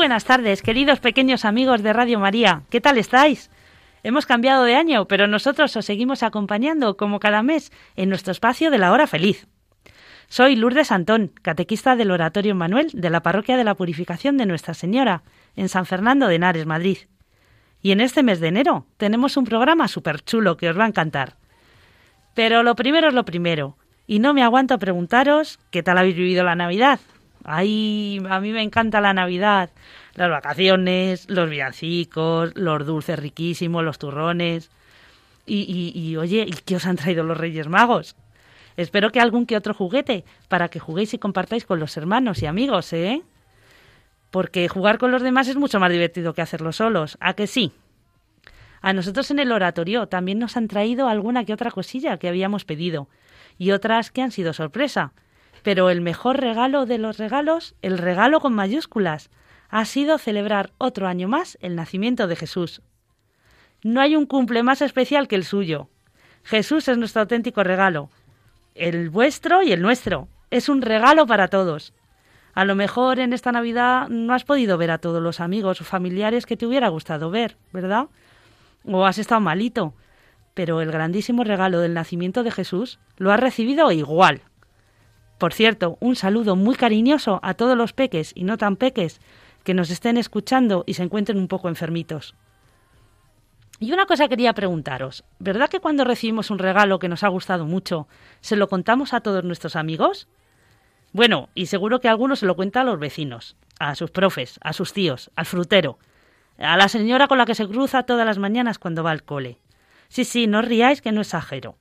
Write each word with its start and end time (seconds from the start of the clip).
Buenas 0.00 0.24
tardes, 0.24 0.62
queridos 0.62 0.98
pequeños 0.98 1.44
amigos 1.44 1.82
de 1.82 1.92
Radio 1.92 2.18
María. 2.18 2.62
¿Qué 2.70 2.80
tal 2.80 2.96
estáis? 2.96 3.50
Hemos 4.02 4.24
cambiado 4.24 4.64
de 4.64 4.74
año, 4.74 5.06
pero 5.06 5.26
nosotros 5.26 5.76
os 5.76 5.84
seguimos 5.84 6.22
acompañando 6.22 6.96
como 6.96 7.20
cada 7.20 7.42
mes 7.42 7.70
en 7.96 8.08
nuestro 8.08 8.32
espacio 8.32 8.70
de 8.70 8.78
la 8.78 8.92
hora 8.92 9.06
feliz. 9.06 9.46
Soy 10.26 10.56
Lourdes 10.56 10.90
Antón, 10.90 11.32
catequista 11.42 11.96
del 11.96 12.12
Oratorio 12.12 12.54
Manuel 12.54 12.88
de 12.94 13.10
la 13.10 13.22
Parroquia 13.22 13.58
de 13.58 13.64
la 13.64 13.74
Purificación 13.74 14.38
de 14.38 14.46
Nuestra 14.46 14.72
Señora, 14.72 15.22
en 15.54 15.68
San 15.68 15.84
Fernando 15.84 16.28
de 16.28 16.36
Henares, 16.36 16.64
Madrid. 16.64 16.96
Y 17.82 17.92
en 17.92 18.00
este 18.00 18.22
mes 18.22 18.40
de 18.40 18.48
enero 18.48 18.86
tenemos 18.96 19.36
un 19.36 19.44
programa 19.44 19.86
súper 19.86 20.22
chulo 20.22 20.56
que 20.56 20.70
os 20.70 20.78
va 20.78 20.84
a 20.84 20.88
encantar. 20.88 21.36
Pero 22.32 22.62
lo 22.62 22.74
primero 22.74 23.08
es 23.08 23.14
lo 23.14 23.26
primero, 23.26 23.76
y 24.06 24.18
no 24.18 24.32
me 24.32 24.42
aguanto 24.42 24.72
a 24.72 24.78
preguntaros 24.78 25.58
qué 25.70 25.82
tal 25.82 25.98
habéis 25.98 26.16
vivido 26.16 26.42
la 26.42 26.54
Navidad. 26.54 27.00
Ay, 27.44 28.20
a 28.28 28.40
mí 28.40 28.52
me 28.52 28.62
encanta 28.62 29.00
la 29.00 29.14
Navidad, 29.14 29.70
las 30.14 30.30
vacaciones, 30.30 31.28
los 31.28 31.48
villancicos, 31.48 32.52
los 32.56 32.86
dulces 32.86 33.18
riquísimos, 33.18 33.84
los 33.84 33.98
turrones. 33.98 34.70
Y, 35.46 35.60
y, 35.62 35.98
y 35.98 36.16
oye, 36.16 36.44
¿y 36.46 36.52
qué 36.52 36.76
os 36.76 36.86
han 36.86 36.96
traído 36.96 37.24
los 37.24 37.38
Reyes 37.38 37.68
Magos? 37.68 38.16
Espero 38.76 39.10
que 39.10 39.20
algún 39.20 39.46
que 39.46 39.56
otro 39.56 39.74
juguete 39.74 40.24
para 40.48 40.68
que 40.68 40.78
juguéis 40.78 41.14
y 41.14 41.18
compartáis 41.18 41.64
con 41.64 41.80
los 41.80 41.96
hermanos 41.96 42.42
y 42.42 42.46
amigos, 42.46 42.92
¿eh? 42.92 43.22
Porque 44.30 44.68
jugar 44.68 44.98
con 44.98 45.10
los 45.10 45.22
demás 45.22 45.48
es 45.48 45.56
mucho 45.56 45.80
más 45.80 45.90
divertido 45.90 46.34
que 46.34 46.42
hacerlo 46.42 46.72
solos, 46.72 47.18
¿a 47.20 47.34
que 47.34 47.46
sí? 47.46 47.72
A 48.80 48.92
nosotros 48.92 49.30
en 49.30 49.38
el 49.38 49.52
oratorio 49.52 50.06
también 50.06 50.38
nos 50.38 50.56
han 50.56 50.68
traído 50.68 51.08
alguna 51.08 51.44
que 51.44 51.52
otra 51.52 51.70
cosilla 51.70 52.16
que 52.18 52.28
habíamos 52.28 52.64
pedido 52.64 53.08
y 53.58 53.72
otras 53.72 54.10
que 54.10 54.22
han 54.22 54.30
sido 54.30 54.52
sorpresa. 54.52 55.12
Pero 55.62 55.90
el 55.90 56.00
mejor 56.00 56.40
regalo 56.40 56.86
de 56.86 56.98
los 56.98 57.18
regalos, 57.18 57.74
el 57.82 57.98
regalo 57.98 58.40
con 58.40 58.54
mayúsculas, 58.54 59.30
ha 59.68 59.84
sido 59.84 60.18
celebrar 60.18 60.72
otro 60.78 61.06
año 61.06 61.28
más 61.28 61.58
el 61.60 61.76
nacimiento 61.76 62.26
de 62.26 62.36
Jesús. 62.36 62.82
No 63.82 64.00
hay 64.00 64.16
un 64.16 64.26
cumple 64.26 64.62
más 64.62 64.82
especial 64.82 65.28
que 65.28 65.36
el 65.36 65.44
suyo. 65.44 65.88
Jesús 66.42 66.88
es 66.88 66.98
nuestro 66.98 67.22
auténtico 67.22 67.62
regalo, 67.62 68.10
el 68.74 69.10
vuestro 69.10 69.62
y 69.62 69.72
el 69.72 69.82
nuestro. 69.82 70.28
Es 70.50 70.68
un 70.68 70.82
regalo 70.82 71.26
para 71.26 71.48
todos. 71.48 71.92
A 72.54 72.64
lo 72.64 72.74
mejor 72.74 73.20
en 73.20 73.32
esta 73.32 73.52
Navidad 73.52 74.08
no 74.08 74.34
has 74.34 74.44
podido 74.44 74.76
ver 74.76 74.90
a 74.90 74.98
todos 74.98 75.22
los 75.22 75.40
amigos 75.40 75.80
o 75.80 75.84
familiares 75.84 76.46
que 76.46 76.56
te 76.56 76.66
hubiera 76.66 76.88
gustado 76.88 77.30
ver, 77.30 77.56
¿verdad? 77.72 78.06
O 78.84 79.06
has 79.06 79.18
estado 79.18 79.40
malito. 79.40 79.94
Pero 80.54 80.80
el 80.80 80.90
grandísimo 80.90 81.44
regalo 81.44 81.80
del 81.80 81.94
nacimiento 81.94 82.42
de 82.42 82.50
Jesús 82.50 82.98
lo 83.16 83.32
has 83.32 83.38
recibido 83.38 83.92
igual. 83.92 84.42
Por 85.40 85.54
cierto, 85.54 85.96
un 86.00 86.16
saludo 86.16 86.54
muy 86.54 86.74
cariñoso 86.74 87.40
a 87.42 87.54
todos 87.54 87.74
los 87.74 87.94
peques 87.94 88.32
y 88.34 88.44
no 88.44 88.58
tan 88.58 88.76
peques 88.76 89.22
que 89.64 89.72
nos 89.72 89.88
estén 89.88 90.18
escuchando 90.18 90.84
y 90.86 90.92
se 90.92 91.02
encuentren 91.02 91.38
un 91.38 91.48
poco 91.48 91.70
enfermitos. 91.70 92.34
Y 93.78 93.90
una 93.92 94.04
cosa 94.04 94.28
quería 94.28 94.52
preguntaros, 94.52 95.24
¿verdad 95.38 95.70
que 95.70 95.80
cuando 95.80 96.04
recibimos 96.04 96.50
un 96.50 96.58
regalo 96.58 96.98
que 96.98 97.08
nos 97.08 97.24
ha 97.24 97.28
gustado 97.28 97.64
mucho, 97.64 98.06
se 98.42 98.54
lo 98.54 98.68
contamos 98.68 99.14
a 99.14 99.22
todos 99.22 99.42
nuestros 99.42 99.76
amigos? 99.76 100.28
Bueno, 101.14 101.48
y 101.54 101.66
seguro 101.66 102.00
que 102.00 102.10
alguno 102.10 102.36
se 102.36 102.44
lo 102.44 102.54
cuenta 102.54 102.82
a 102.82 102.84
los 102.84 102.98
vecinos, 102.98 103.56
a 103.78 103.94
sus 103.94 104.10
profes, 104.10 104.60
a 104.60 104.74
sus 104.74 104.92
tíos, 104.92 105.30
al 105.36 105.46
frutero, 105.46 105.98
a 106.58 106.76
la 106.76 106.90
señora 106.90 107.28
con 107.28 107.38
la 107.38 107.46
que 107.46 107.54
se 107.54 107.66
cruza 107.66 108.02
todas 108.02 108.26
las 108.26 108.36
mañanas 108.36 108.78
cuando 108.78 109.02
va 109.02 109.10
al 109.10 109.22
cole. 109.22 109.56
Sí, 110.10 110.26
sí, 110.26 110.46
no 110.46 110.58
os 110.58 110.66
riáis 110.66 111.00
que 111.00 111.12
no 111.12 111.22
exagero. 111.22 111.78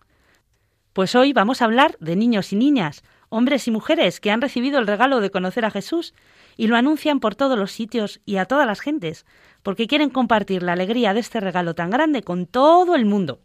Pues 0.93 1.13
hoy 1.13 1.33
vamos 1.33 1.61
a 1.61 1.65
hablar 1.65 1.97
de 1.99 2.15
niños 2.15 2.51
y 2.51 2.55
niñas, 2.55 3.03
hombres 3.29 3.67
y 3.67 3.71
mujeres 3.71 4.19
que 4.19 4.31
han 4.31 4.41
recibido 4.41 4.79
el 4.79 4.87
regalo 4.87 5.21
de 5.21 5.31
conocer 5.31 5.65
a 5.65 5.71
Jesús 5.71 6.13
y 6.57 6.67
lo 6.67 6.75
anuncian 6.75 7.19
por 7.19 7.35
todos 7.35 7.57
los 7.57 7.71
sitios 7.71 8.19
y 8.25 8.37
a 8.37 8.45
todas 8.45 8.67
las 8.67 8.81
gentes, 8.81 9.25
porque 9.63 9.87
quieren 9.87 10.09
compartir 10.09 10.63
la 10.63 10.73
alegría 10.73 11.13
de 11.13 11.21
este 11.21 11.39
regalo 11.39 11.75
tan 11.75 11.89
grande 11.89 12.23
con 12.23 12.45
todo 12.45 12.95
el 12.95 13.05
mundo. 13.05 13.41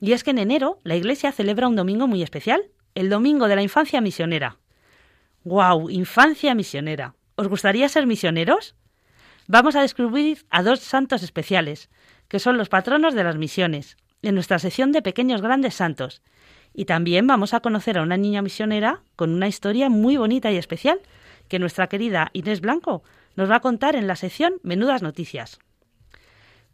Y 0.00 0.12
es 0.12 0.24
que 0.24 0.30
en 0.30 0.38
enero 0.38 0.78
la 0.84 0.96
Iglesia 0.96 1.32
celebra 1.32 1.68
un 1.68 1.76
domingo 1.76 2.06
muy 2.06 2.22
especial, 2.22 2.70
el 2.94 3.10
Domingo 3.10 3.48
de 3.48 3.56
la 3.56 3.62
Infancia 3.62 4.00
Misionera. 4.00 4.58
¡Guau! 5.44 5.90
Infancia 5.90 6.54
misionera. 6.56 7.14
¿Os 7.36 7.46
gustaría 7.46 7.88
ser 7.88 8.06
misioneros? 8.06 8.74
Vamos 9.46 9.76
a 9.76 9.82
descubrir 9.82 10.44
a 10.50 10.64
dos 10.64 10.80
santos 10.80 11.22
especiales, 11.22 11.88
que 12.28 12.40
son 12.40 12.56
los 12.56 12.68
patronos 12.68 13.14
de 13.14 13.22
las 13.22 13.36
misiones, 13.36 13.96
en 14.22 14.34
nuestra 14.34 14.58
sección 14.58 14.90
de 14.90 15.02
pequeños 15.02 15.42
grandes 15.42 15.74
santos. 15.74 16.20
Y 16.78 16.84
también 16.84 17.26
vamos 17.26 17.54
a 17.54 17.60
conocer 17.60 17.96
a 17.96 18.02
una 18.02 18.18
niña 18.18 18.42
misionera 18.42 19.00
con 19.16 19.32
una 19.32 19.48
historia 19.48 19.88
muy 19.88 20.18
bonita 20.18 20.52
y 20.52 20.58
especial, 20.58 21.00
que 21.48 21.58
nuestra 21.58 21.86
querida 21.86 22.28
Inés 22.34 22.60
Blanco 22.60 23.02
nos 23.34 23.50
va 23.50 23.56
a 23.56 23.60
contar 23.60 23.96
en 23.96 24.06
la 24.06 24.14
sección 24.14 24.56
Menudas 24.62 25.00
Noticias. 25.00 25.58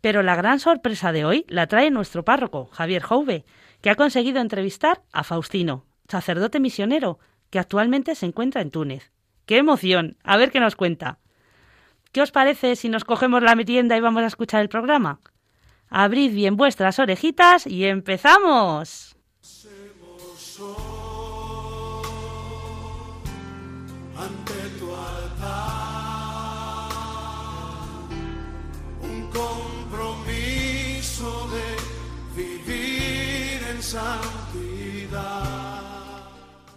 Pero 0.00 0.24
la 0.24 0.34
gran 0.34 0.58
sorpresa 0.58 1.12
de 1.12 1.24
hoy 1.24 1.44
la 1.46 1.68
trae 1.68 1.92
nuestro 1.92 2.24
párroco, 2.24 2.66
Javier 2.72 3.00
Jouve, 3.00 3.44
que 3.80 3.90
ha 3.90 3.94
conseguido 3.94 4.40
entrevistar 4.40 5.02
a 5.12 5.22
Faustino, 5.22 5.84
sacerdote 6.08 6.58
misionero, 6.58 7.20
que 7.50 7.60
actualmente 7.60 8.16
se 8.16 8.26
encuentra 8.26 8.60
en 8.60 8.72
Túnez. 8.72 9.12
¡Qué 9.46 9.58
emoción! 9.58 10.16
A 10.24 10.36
ver 10.36 10.50
qué 10.50 10.58
nos 10.58 10.74
cuenta. 10.74 11.20
¿Qué 12.10 12.22
os 12.22 12.32
parece 12.32 12.74
si 12.74 12.88
nos 12.88 13.04
cogemos 13.04 13.40
la 13.40 13.54
merienda 13.54 13.96
y 13.96 14.00
vamos 14.00 14.24
a 14.24 14.26
escuchar 14.26 14.62
el 14.62 14.68
programa? 14.68 15.20
Abrid 15.88 16.34
bien 16.34 16.56
vuestras 16.56 16.98
orejitas 16.98 17.68
y 17.68 17.84
empezamos. 17.84 19.16
Ante 24.24 24.58
tu 24.78 24.86
altar 24.94 26.12
un 29.02 29.18
compromiso 29.40 31.28
de 31.54 31.66
vivir 32.40 33.58
en 33.72 33.82
santidad. 33.82 35.42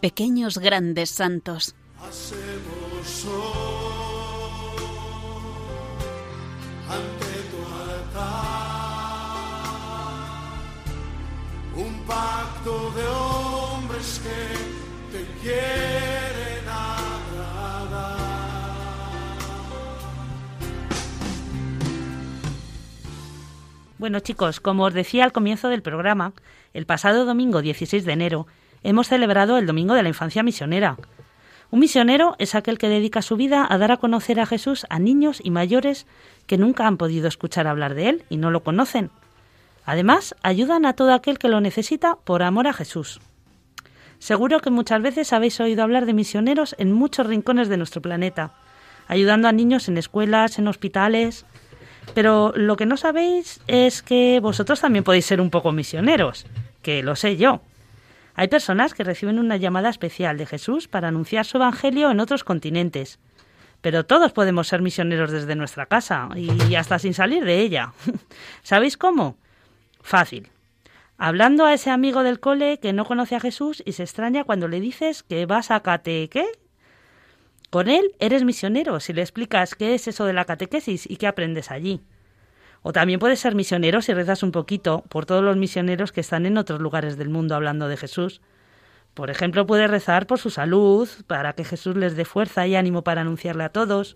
Pequeños 0.02 0.58
grandes 0.58 1.10
santos. 1.12 1.76
Hacemos 2.08 3.26
hoy 3.26 4.76
ante 6.98 7.32
tu 7.52 7.60
altar 7.92 8.56
un 11.76 11.94
pacto 12.06 12.74
de 12.98 13.06
hombres 13.08 14.08
que 14.24 14.40
te 15.12 15.22
quieren 15.42 16.05
Bueno 24.06 24.20
chicos, 24.20 24.60
como 24.60 24.84
os 24.84 24.94
decía 24.94 25.24
al 25.24 25.32
comienzo 25.32 25.68
del 25.68 25.82
programa, 25.82 26.34
el 26.76 26.86
pasado 26.86 27.26
domingo 27.26 27.64
16 27.64 28.06
de 28.06 28.14
enero 28.14 28.46
hemos 28.84 29.08
celebrado 29.08 29.58
el 29.58 29.66
Domingo 29.66 29.96
de 29.96 30.04
la 30.04 30.10
Infancia 30.10 30.44
Misionera. 30.44 30.96
Un 31.72 31.80
misionero 31.80 32.36
es 32.38 32.54
aquel 32.54 32.78
que 32.78 32.88
dedica 32.88 33.24
su 33.24 33.36
vida 33.36 33.66
a 33.68 33.80
dar 33.80 33.92
a 33.92 33.98
conocer 33.98 34.40
a 34.40 34.46
Jesús 34.46 34.86
a 34.92 35.00
niños 35.00 35.42
y 35.44 35.50
mayores 35.50 36.06
que 36.46 36.60
nunca 36.60 36.86
han 36.86 36.98
podido 36.98 37.28
escuchar 37.28 37.66
hablar 37.66 37.96
de 37.96 38.10
él 38.10 38.26
y 38.30 38.38
no 38.38 38.52
lo 38.52 38.62
conocen. 38.62 39.10
Además, 39.86 40.36
ayudan 40.44 40.86
a 40.86 40.94
todo 40.94 41.12
aquel 41.12 41.40
que 41.40 41.50
lo 41.50 41.60
necesita 41.60 42.20
por 42.26 42.44
amor 42.44 42.68
a 42.68 42.74
Jesús. 42.74 43.20
Seguro 44.20 44.60
que 44.60 44.70
muchas 44.70 45.02
veces 45.02 45.34
habéis 45.34 45.60
oído 45.60 45.82
hablar 45.82 46.06
de 46.06 46.14
misioneros 46.14 46.76
en 46.78 46.92
muchos 46.92 47.26
rincones 47.26 47.70
de 47.70 47.78
nuestro 47.78 48.04
planeta, 48.04 48.54
ayudando 49.08 49.48
a 49.48 49.52
niños 49.52 49.88
en 49.88 49.98
escuelas, 49.98 50.60
en 50.60 50.68
hospitales. 50.68 51.48
Pero 52.14 52.54
lo 52.56 52.76
que 52.76 52.86
no 52.86 52.98
sabéis 52.98 53.62
es 53.68 54.02
que 54.02 54.40
vosotros 54.42 54.80
también 54.80 55.04
podéis 55.04 55.26
ser 55.26 55.42
un 55.42 55.50
poco 55.50 55.72
misioneros, 55.72 56.46
que 56.82 57.04
lo 57.04 57.16
sé 57.16 57.38
yo. 57.38 57.62
Hay 58.36 58.48
personas 58.48 58.94
que 58.94 59.04
reciben 59.04 59.40
una 59.40 59.58
llamada 59.58 59.90
especial 59.90 60.38
de 60.38 60.46
Jesús 60.46 60.88
para 60.88 61.08
anunciar 61.08 61.46
su 61.46 61.58
Evangelio 61.58 62.12
en 62.12 62.20
otros 62.20 62.44
continentes. 62.44 63.20
Pero 63.82 64.06
todos 64.06 64.34
podemos 64.34 64.68
ser 64.68 64.82
misioneros 64.82 65.32
desde 65.32 65.56
nuestra 65.56 65.86
casa 65.86 66.30
y 66.36 66.76
hasta 66.76 67.00
sin 67.00 67.14
salir 67.14 67.46
de 67.46 67.60
ella. 67.60 67.94
¿Sabéis 68.64 68.98
cómo? 68.98 69.38
Fácil. 70.02 70.50
Hablando 71.18 71.66
a 71.66 71.74
ese 71.74 71.92
amigo 71.92 72.24
del 72.24 72.40
cole 72.40 72.80
que 72.80 72.92
no 72.92 73.06
conoce 73.06 73.36
a 73.36 73.40
Jesús 73.40 73.82
y 73.86 73.94
se 73.94 74.04
extraña 74.04 74.44
cuando 74.44 74.68
le 74.68 74.80
dices 74.80 75.24
que 75.24 75.46
vas 75.46 75.72
a 75.72 75.80
cate... 75.80 76.30
¿qué? 76.30 76.46
Con 77.76 77.90
él 77.90 78.16
eres 78.20 78.46
misionero 78.46 79.02
si 79.02 79.12
le 79.12 79.20
explicas 79.20 79.76
qué 79.76 79.96
es 79.96 80.08
eso 80.08 80.24
de 80.24 80.32
la 80.32 80.46
catequesis 80.46 81.12
y 81.12 81.18
qué 81.18 81.28
aprendes 81.28 81.72
allí. 81.72 82.00
O 82.84 82.94
también 82.94 83.20
puedes 83.20 83.42
ser 83.42 83.54
misionero 83.54 84.02
si 84.02 84.14
rezas 84.14 84.44
un 84.44 84.54
poquito 84.54 85.04
por 85.10 85.26
todos 85.26 85.44
los 85.44 85.58
misioneros 85.58 86.14
que 86.14 86.22
están 86.22 86.46
en 86.46 86.58
otros 86.58 86.80
lugares 86.80 87.18
del 87.18 87.28
mundo 87.28 87.54
hablando 87.54 87.90
de 87.90 87.98
Jesús. 87.98 88.40
Por 89.14 89.30
ejemplo, 89.30 89.66
puedes 89.66 89.92
rezar 89.92 90.26
por 90.26 90.40
su 90.40 90.52
salud, 90.52 91.10
para 91.28 91.52
que 91.52 91.66
Jesús 91.66 91.98
les 91.98 92.16
dé 92.16 92.24
fuerza 92.24 92.66
y 92.66 92.78
ánimo 92.78 93.04
para 93.04 93.20
anunciarle 93.20 93.66
a 93.66 93.74
todos. 93.74 94.16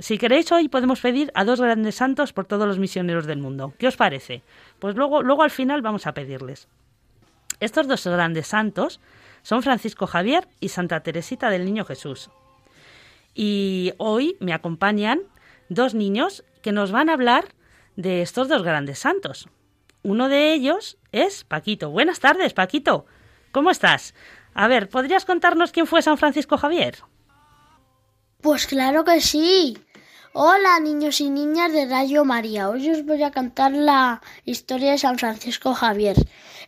Si 0.00 0.18
queréis, 0.18 0.50
hoy 0.50 0.68
podemos 0.68 1.00
pedir 1.00 1.30
a 1.36 1.44
dos 1.44 1.60
grandes 1.60 1.94
santos 1.94 2.32
por 2.32 2.46
todos 2.46 2.66
los 2.66 2.80
misioneros 2.80 3.26
del 3.26 3.38
mundo. 3.38 3.74
¿Qué 3.78 3.86
os 3.86 3.96
parece? 3.96 4.42
Pues 4.80 4.96
luego, 4.96 5.22
luego 5.22 5.44
al 5.44 5.52
final 5.52 5.82
vamos 5.82 6.08
a 6.08 6.14
pedirles. 6.14 6.66
Estos 7.60 7.86
dos 7.86 8.04
grandes 8.04 8.48
santos 8.48 9.00
son 9.44 9.62
Francisco 9.62 10.08
Javier 10.08 10.48
y 10.58 10.70
Santa 10.70 11.00
Teresita 11.04 11.50
del 11.50 11.64
Niño 11.64 11.84
Jesús. 11.84 12.30
Y 13.34 13.92
hoy 13.98 14.36
me 14.40 14.54
acompañan 14.54 15.20
dos 15.68 15.94
niños 15.94 16.42
que 16.62 16.72
nos 16.72 16.90
van 16.90 17.10
a 17.10 17.12
hablar 17.12 17.54
de 17.94 18.22
estos 18.22 18.48
dos 18.48 18.62
grandes 18.62 18.98
santos. 18.98 19.48
Uno 20.02 20.28
de 20.28 20.52
ellos 20.52 20.96
es 21.12 21.44
Paquito. 21.44 21.90
Buenas 21.90 22.20
tardes, 22.20 22.54
Paquito. 22.54 23.06
¿Cómo 23.52 23.70
estás? 23.70 24.14
A 24.54 24.66
ver, 24.66 24.88
¿podrías 24.88 25.24
contarnos 25.24 25.72
quién 25.72 25.86
fue 25.86 26.02
San 26.02 26.16
Francisco 26.16 26.56
Javier? 26.56 26.98
Pues 28.40 28.66
claro 28.66 29.04
que 29.04 29.20
sí. 29.20 29.78
Hola 30.32 30.80
niños 30.80 31.20
y 31.20 31.30
niñas 31.30 31.72
de 31.72 31.86
Rayo 31.86 32.24
María. 32.24 32.68
Hoy 32.70 32.90
os 32.90 33.04
voy 33.04 33.22
a 33.22 33.30
cantar 33.30 33.72
la 33.72 34.22
historia 34.44 34.92
de 34.92 34.98
San 34.98 35.18
Francisco 35.18 35.74
Javier. 35.74 36.16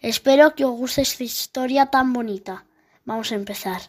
Espero 0.02 0.54
que 0.54 0.64
os 0.64 0.72
guste 0.72 1.02
esta 1.02 1.24
historia 1.24 1.86
tan 1.86 2.12
bonita. 2.12 2.65
Vamos 3.06 3.30
a 3.30 3.36
empezar. 3.36 3.82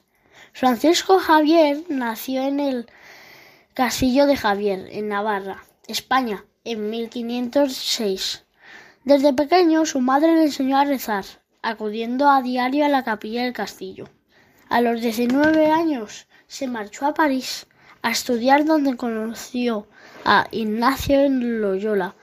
Francisco 0.53 1.17
Javier 1.17 1.83
nació 1.89 2.43
en 2.43 2.59
el 2.59 2.85
Castillo 3.73 4.27
de 4.27 4.37
Javier, 4.37 4.87
en 4.91 5.09
Navarra, 5.09 5.63
España, 5.87 6.45
en 6.63 6.91
1506. 6.91 8.45
Desde 9.05 9.33
pequeño 9.33 9.87
su 9.87 10.01
madre 10.01 10.35
le 10.35 10.43
enseñó 10.43 10.77
a 10.77 10.85
rezar, 10.85 11.25
acudiendo 11.63 12.29
a 12.29 12.43
diario 12.43 12.85
a 12.85 12.89
la 12.89 13.03
capilla 13.03 13.43
del 13.43 13.53
castillo. 13.53 14.07
A 14.69 14.81
los 14.81 15.01
19 15.01 15.71
años 15.71 16.27
se 16.45 16.67
marchó 16.67 17.07
a 17.07 17.15
París 17.15 17.65
a 18.03 18.11
estudiar 18.11 18.65
donde 18.65 18.97
conoció 18.97 19.87
a 20.25 20.47
Ignacio 20.51 21.27
Loyola, 21.27 22.13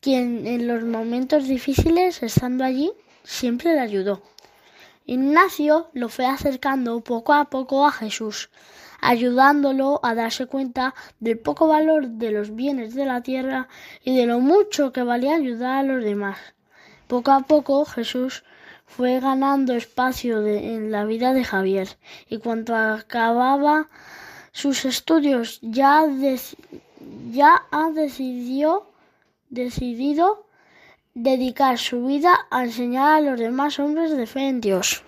quien 0.00 0.46
en 0.46 0.68
los 0.68 0.84
momentos 0.84 1.48
difíciles, 1.48 2.22
estando 2.22 2.62
allí, 2.62 2.92
siempre 3.24 3.72
le 3.72 3.80
ayudó. 3.80 4.22
Ignacio 5.08 5.88
lo 5.92 6.08
fue 6.08 6.26
acercando 6.26 7.00
poco 7.00 7.32
a 7.32 7.44
poco 7.44 7.86
a 7.86 7.92
Jesús, 7.92 8.50
ayudándolo 9.00 10.00
a 10.02 10.16
darse 10.16 10.46
cuenta 10.46 10.94
del 11.20 11.38
poco 11.38 11.68
valor 11.68 12.08
de 12.08 12.32
los 12.32 12.56
bienes 12.56 12.92
de 12.96 13.06
la 13.06 13.20
tierra 13.20 13.68
y 14.02 14.16
de 14.16 14.26
lo 14.26 14.40
mucho 14.40 14.92
que 14.92 15.04
valía 15.04 15.36
ayudar 15.36 15.78
a 15.78 15.82
los 15.84 16.02
demás. 16.02 16.38
Poco 17.06 17.30
a 17.30 17.42
poco 17.42 17.84
Jesús 17.84 18.42
fue 18.84 19.20
ganando 19.20 19.74
espacio 19.74 20.44
en 20.44 20.90
la 20.90 21.04
vida 21.04 21.34
de 21.34 21.44
Javier 21.44 21.88
y 22.28 22.38
cuando 22.38 22.74
acababa 22.74 23.88
sus 24.50 24.84
estudios 24.84 25.60
ya, 25.62 26.04
ya 27.30 27.62
ha 27.70 27.90
decidió, 27.90 28.90
decidido 29.50 30.45
dedicar 31.18 31.78
su 31.78 32.04
vida 32.04 32.46
a 32.50 32.62
enseñar 32.62 33.14
a 33.14 33.20
los 33.22 33.40
demás 33.40 33.78
hombres 33.78 34.14
de 34.14 34.26
fe 34.26 34.48
en 34.48 34.60
Dios. 34.60 35.02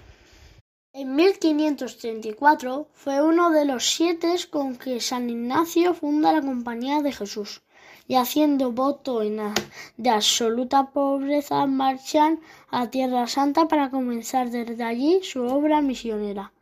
En 0.95 1.15
1534 1.15 2.89
fue 2.95 3.21
uno 3.21 3.51
de 3.51 3.67
los 3.67 3.91
siete 3.91 4.35
con 4.49 4.77
que 4.77 5.01
San 5.01 5.29
Ignacio 5.29 5.93
funda 5.93 6.33
la 6.33 6.41
Compañía 6.41 7.03
de 7.03 7.13
Jesús 7.13 7.61
y 8.07 8.15
haciendo 8.15 8.73
voto 8.73 9.21
de 9.21 10.09
absoluta 10.09 10.93
pobreza 10.93 11.67
marchan 11.67 12.41
a 12.71 12.89
Tierra 12.89 13.27
Santa 13.27 13.69
para 13.69 13.91
comenzar 13.91 14.51
desde 14.51 14.83
allí 14.83 15.21
su 15.23 15.43
obra 15.43 15.83
misionera. 15.83 16.53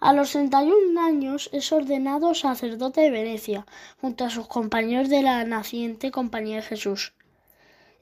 A 0.00 0.12
los 0.12 0.32
31 0.32 1.00
años 1.00 1.48
es 1.52 1.70
ordenado 1.70 2.34
sacerdote 2.34 3.02
de 3.02 3.12
Venecia 3.12 3.66
junto 4.00 4.24
a 4.24 4.30
sus 4.30 4.48
compañeros 4.48 5.08
de 5.08 5.22
la 5.22 5.44
naciente 5.44 6.10
Compañía 6.10 6.56
de 6.56 6.62
Jesús. 6.62 7.12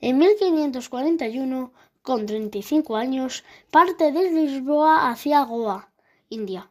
En 0.00 0.18
1541, 0.18 1.72
con 2.02 2.26
35 2.26 2.96
años, 2.96 3.44
parte 3.70 4.12
desde 4.12 4.32
Lisboa 4.32 5.10
hacia 5.10 5.42
Goa, 5.42 5.90
India, 6.30 6.70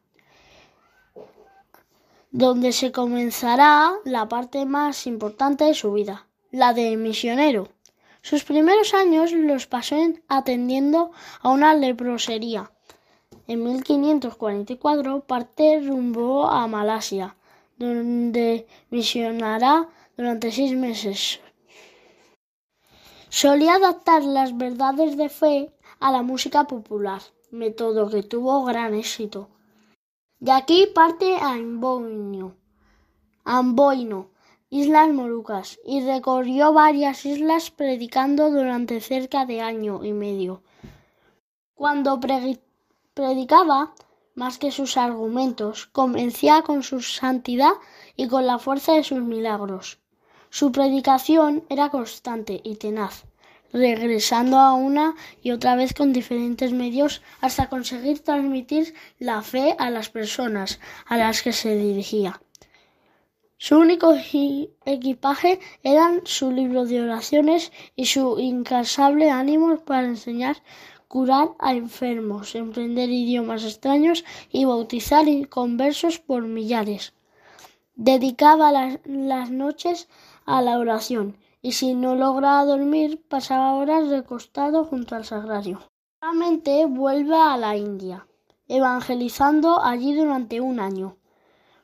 donde 2.31 2.71
se 2.71 2.91
comenzará 2.91 3.91
la 4.05 4.27
parte 4.27 4.65
más 4.65 5.07
importante 5.07 5.65
de 5.65 5.73
su 5.73 5.91
vida, 5.93 6.27
la 6.51 6.73
de 6.73 6.95
misionero. 6.97 7.69
Sus 8.21 8.43
primeros 8.43 8.93
años 8.93 9.31
los 9.31 9.67
pasó 9.67 9.95
en- 9.95 10.23
atendiendo 10.27 11.11
a 11.41 11.49
una 11.49 11.73
leprosería. 11.73 12.71
En 13.47 13.63
1544 13.63 15.21
parte 15.21 15.79
rumbo 15.81 16.47
a 16.47 16.67
Malasia, 16.67 17.35
donde 17.77 18.67
misionará 18.89 19.87
durante 20.17 20.51
seis 20.51 20.73
meses. 20.73 21.39
Solía 23.39 23.75
adaptar 23.75 24.23
las 24.23 24.57
verdades 24.57 25.15
de 25.15 25.29
fe 25.29 25.71
a 25.99 26.11
la 26.11 26.23
música 26.23 26.63
popular, 26.63 27.21
método 27.51 28.09
que 28.09 28.23
tuvo 28.23 28.65
gran 28.65 28.95
éxito. 28.95 29.49
De 30.39 30.51
aquí 30.51 30.87
parte 30.95 31.35
a 31.35 31.51
Amboino, 33.43 34.31
Islas 34.71 35.09
Molucas, 35.09 35.79
y 35.85 36.01
recorrió 36.01 36.73
varias 36.73 37.27
islas 37.27 37.69
predicando 37.69 38.49
durante 38.49 39.01
cerca 39.01 39.45
de 39.45 39.61
año 39.61 40.03
y 40.03 40.13
medio. 40.13 40.63
Cuando 41.75 42.19
predicaba, 43.13 43.93
más 44.33 44.57
que 44.57 44.71
sus 44.71 44.97
argumentos, 44.97 45.85
convencía 45.85 46.63
con 46.63 46.81
su 46.81 47.03
santidad 47.03 47.73
y 48.15 48.27
con 48.29 48.47
la 48.47 48.57
fuerza 48.57 48.93
de 48.93 49.03
sus 49.03 49.21
milagros. 49.21 49.99
Su 50.59 50.71
predicación 50.71 51.63
era 51.69 51.89
constante 51.89 52.61
y 52.63 52.77
tenaz, 52.77 53.25
regresando 53.71 54.57
a 54.57 54.73
una 54.73 55.13
y 55.43 55.51
otra 55.51 55.75
vez 55.75 55.93
con 55.93 56.13
diferentes 56.13 56.71
medios 56.71 57.21
hasta 57.41 57.69
conseguir 57.69 58.21
transmitir 58.21 58.95
la 59.19 59.43
fe 59.43 59.75
a 59.77 59.91
las 59.91 60.09
personas 60.09 60.79
a 61.05 61.15
las 61.17 61.43
que 61.43 61.53
se 61.53 61.75
dirigía. 61.75 62.41
Su 63.59 63.77
único 63.77 64.15
equi- 64.15 64.71
equipaje 64.83 65.59
eran 65.83 66.21
su 66.23 66.51
libro 66.51 66.85
de 66.85 67.03
oraciones 67.03 67.71
y 67.95 68.07
su 68.07 68.39
incansable 68.39 69.29
ánimo 69.29 69.77
para 69.81 70.07
enseñar, 70.07 70.63
curar 71.07 71.49
a 71.59 71.75
enfermos, 71.75 72.55
emprender 72.55 73.11
idiomas 73.11 73.63
extraños 73.63 74.25
y 74.51 74.65
bautizar 74.65 75.25
conversos 75.49 76.17
por 76.17 76.47
millares. 76.47 77.13
Dedicaba 77.99 78.71
las, 78.71 78.99
las 79.05 79.51
noches 79.51 80.07
a 80.47 80.63
la 80.63 80.79
oración 80.79 81.37
y 81.61 81.73
si 81.73 81.93
no 81.93 82.15
lograba 82.15 82.65
dormir 82.65 83.21
pasaba 83.27 83.73
horas 83.73 84.07
recostado 84.07 84.85
junto 84.85 85.15
al 85.15 85.25
sagrario. 85.25 85.81
Nuevamente 86.21 86.85
vuelve 86.85 87.35
a 87.35 87.57
la 87.57 87.75
India, 87.75 88.25
evangelizando 88.67 89.83
allí 89.83 90.15
durante 90.15 90.61
un 90.61 90.79
año. 90.79 91.17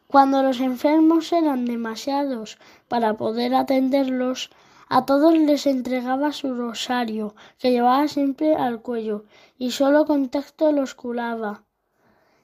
Cuando 0.07 0.41
los 0.41 0.59
enfermos 0.61 1.33
eran 1.33 1.65
demasiados 1.65 2.57
para 2.87 3.15
poder 3.15 3.53
atenderlos, 3.53 4.51
a 4.87 5.05
todos 5.05 5.33
les 5.35 5.65
entregaba 5.65 6.31
su 6.31 6.53
rosario, 6.53 7.35
que 7.57 7.71
llevaba 7.71 8.07
siempre 8.07 8.55
al 8.55 8.81
cuello, 8.81 9.25
y 9.57 9.71
solo 9.71 10.05
con 10.05 10.29
tacto 10.29 10.71
los 10.71 10.93
curaba. 10.93 11.63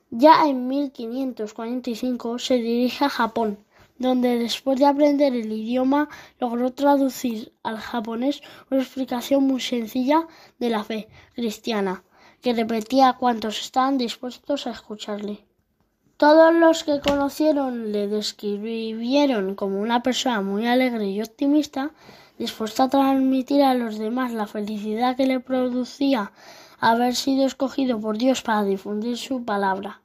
Ya 0.10 0.48
en 0.48 0.68
1545 0.68 2.40
se 2.40 2.56
dirige 2.56 3.06
a 3.06 3.10
Japón, 3.10 3.60
donde 4.00 4.40
después 4.40 4.80
de 4.80 4.86
aprender 4.86 5.36
el 5.36 5.52
idioma 5.52 6.10
logró 6.40 6.72
traducir 6.72 7.54
al 7.62 7.78
japonés 7.78 8.42
una 8.72 8.82
explicación 8.82 9.44
muy 9.44 9.62
sencilla 9.62 10.28
de 10.58 10.70
la 10.70 10.84
fe 10.84 11.10
cristiana, 11.36 12.04
que 12.42 12.54
repetía 12.54 13.10
a 13.10 13.18
cuantos 13.18 13.62
estaban 13.62 13.98
dispuestos 13.98 14.66
a 14.66 14.72
escucharle. 14.72 15.46
Todos 16.18 16.54
los 16.54 16.84
que 16.84 17.00
conocieron 17.00 17.92
le 17.92 18.08
describieron 18.08 19.56
como 19.56 19.80
una 19.80 20.02
persona 20.02 20.42
muy 20.42 20.68
alegre 20.68 21.06
y 21.06 21.22
optimista, 21.22 21.92
dispuesta 22.38 22.86
a 22.86 22.90
transmitir 22.90 23.62
a 23.64 23.74
los 23.74 23.98
demás 24.00 24.34
la 24.34 24.48
felicidad 24.48 25.16
que 25.16 25.28
le 25.28 25.40
producía 25.40 26.32
haber 26.80 27.16
sido 27.16 27.46
escogido 27.46 28.00
por 28.00 28.18
Dios 28.18 28.42
para 28.42 28.64
difundir 28.64 29.18
su 29.18 29.44
palabra. 29.44 30.02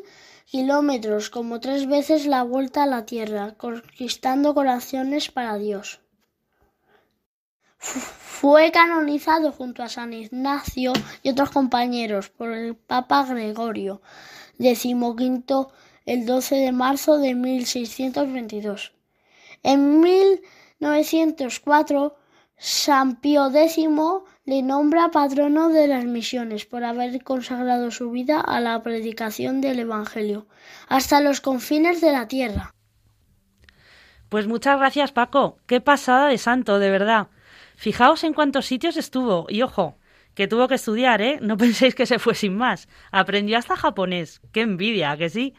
kilómetros, 0.50 1.30
como 1.30 1.60
tres 1.60 1.86
veces 1.86 2.26
la 2.26 2.42
vuelta 2.42 2.82
a 2.82 2.86
la 2.86 3.06
Tierra, 3.06 3.54
conquistando 3.56 4.52
corazones 4.52 5.30
para 5.30 5.56
Dios. 5.58 6.00
Fue 7.78 8.72
canonizado 8.72 9.52
junto 9.52 9.84
a 9.84 9.88
San 9.88 10.12
Ignacio 10.12 10.92
y 11.22 11.30
otros 11.30 11.50
compañeros 11.50 12.30
por 12.30 12.50
el 12.50 12.74
Papa 12.74 13.24
Gregorio 13.24 14.02
XV 14.58 15.68
el 16.04 16.26
12 16.26 16.56
de 16.56 16.72
marzo 16.72 17.18
de 17.18 17.36
1622. 17.36 18.92
En 19.62 20.00
1904, 20.00 22.16
San 22.56 23.20
Pío 23.20 23.52
X 23.54 23.78
le 24.50 24.62
nombra 24.62 25.12
patrono 25.12 25.68
de 25.68 25.86
las 25.86 26.04
misiones 26.04 26.66
por 26.66 26.82
haber 26.82 27.22
consagrado 27.22 27.92
su 27.92 28.10
vida 28.10 28.40
a 28.40 28.58
la 28.58 28.82
predicación 28.82 29.60
del 29.60 29.78
Evangelio 29.78 30.48
hasta 30.88 31.20
los 31.20 31.40
confines 31.40 32.00
de 32.00 32.10
la 32.10 32.26
tierra. 32.26 32.74
Pues 34.28 34.48
muchas 34.48 34.76
gracias, 34.76 35.12
Paco. 35.12 35.58
Qué 35.68 35.80
pasada 35.80 36.26
de 36.26 36.36
santo, 36.36 36.80
de 36.80 36.90
verdad. 36.90 37.28
Fijaos 37.76 38.24
en 38.24 38.34
cuántos 38.34 38.66
sitios 38.66 38.96
estuvo. 38.96 39.46
Y 39.48 39.62
ojo, 39.62 39.98
que 40.34 40.48
tuvo 40.48 40.66
que 40.66 40.74
estudiar, 40.74 41.22
¿eh? 41.22 41.38
No 41.40 41.56
penséis 41.64 41.94
que 41.94 42.06
se 42.06 42.18
fue 42.18 42.34
sin 42.34 42.56
más. 42.56 42.88
Aprendió 43.12 43.56
hasta 43.56 43.76
japonés. 43.76 44.40
Qué 44.50 44.62
envidia, 44.62 45.16
que 45.16 45.30
sí. 45.30 45.54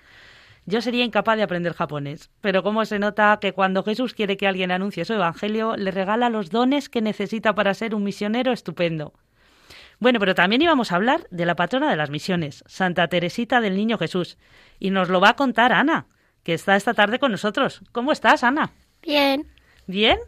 Yo 0.65 0.82
sería 0.82 1.03
incapaz 1.03 1.38
de 1.38 1.44
aprender 1.44 1.74
japonés, 1.74 2.30
pero 2.39 2.62
como 2.63 2.86
se 2.86 3.00
nota 3.00 3.38
que 3.41 3.51
cuando 3.53 3.84
Jesús 3.84 4.13
quiere 4.13 4.38
que 4.38 4.48
alguien 4.48 4.72
anuncie 4.72 5.06
su 5.06 5.13
evangelio, 5.13 5.75
le 5.75 5.89
regala 5.91 6.30
los 6.30 6.50
dones 6.51 6.88
que 6.88 7.01
necesita 7.01 7.56
para 7.56 7.74
ser 7.74 7.96
un 7.96 8.03
misionero 8.03 8.51
estupendo. 8.51 9.13
Bueno, 10.00 10.20
pero 10.20 10.36
también 10.36 10.62
íbamos 10.62 10.91
a 10.91 10.96
hablar 10.96 11.27
de 11.32 11.46
la 11.46 11.56
patrona 11.56 11.89
de 11.89 11.96
las 11.96 12.10
misiones, 12.10 12.63
Santa 12.68 13.08
Teresita 13.08 13.60
del 13.62 13.75
Niño 13.75 13.98
Jesús, 13.98 14.38
y 14.80 14.91
nos 14.91 15.10
lo 15.10 15.20
va 15.20 15.30
a 15.30 15.36
contar 15.36 15.74
Ana, 15.74 16.06
que 16.44 16.53
está 16.53 16.75
esta 16.75 16.94
tarde 16.94 17.20
con 17.20 17.32
nosotros. 17.32 17.82
¿Cómo 17.91 18.12
estás, 18.12 18.44
Ana? 18.44 18.72
Bien. 19.01 19.48
¿Bien? 19.88 20.20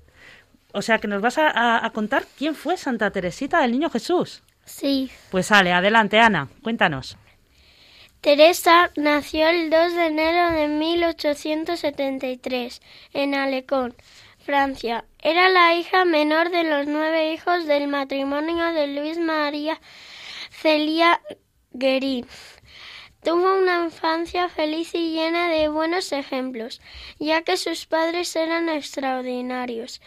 O 0.74 0.82
sea, 0.82 0.98
que 0.98 1.08
nos 1.08 1.22
vas 1.22 1.38
a, 1.38 1.48
a- 1.50 1.86
a 1.86 1.90
contar 1.92 2.24
quién 2.38 2.56
fue 2.56 2.78
Santa 2.78 3.12
Teresita 3.12 3.62
del 3.62 3.72
Niño 3.72 3.90
Jesús. 3.92 4.44
Sí. 4.66 5.12
Pues 5.30 5.46
sale, 5.48 5.74
adelante, 5.74 6.20
Ana, 6.20 6.48
cuéntanos. 6.63 7.18
Teresa 8.24 8.92
nació 8.96 9.48
el 9.50 9.70
2 9.70 9.94
de 9.96 10.06
enero 10.06 10.51
de 10.51 10.70
1873 10.70 12.82
en 13.12 13.36
Alecón, 13.36 13.94
Francia. 14.39 15.03
Era 15.20 15.50
la 15.50 15.74
hija 15.74 16.06
menor 16.06 16.50
de 16.50 16.63
los 16.63 16.88
nueve 16.88 17.34
hijos 17.34 17.65
del 17.65 17.89
matrimonio 17.89 18.72
de 18.72 18.88
Luis 18.88 19.18
María 19.18 19.82
Celia 20.51 21.20
Guerin. 21.74 22.25
Tuvo 23.25 23.58
una 23.58 23.84
infancia 23.84 24.48
feliz 24.48 24.96
y 24.96 25.12
llena 25.12 25.50
de 25.50 25.68
buenos 25.68 26.13
ejemplos, 26.13 26.80
ya 27.20 27.42
que 27.42 27.58
sus 27.58 27.88
padres 27.88 28.34
eran 28.38 28.70
extraordinarios. 28.70 30.00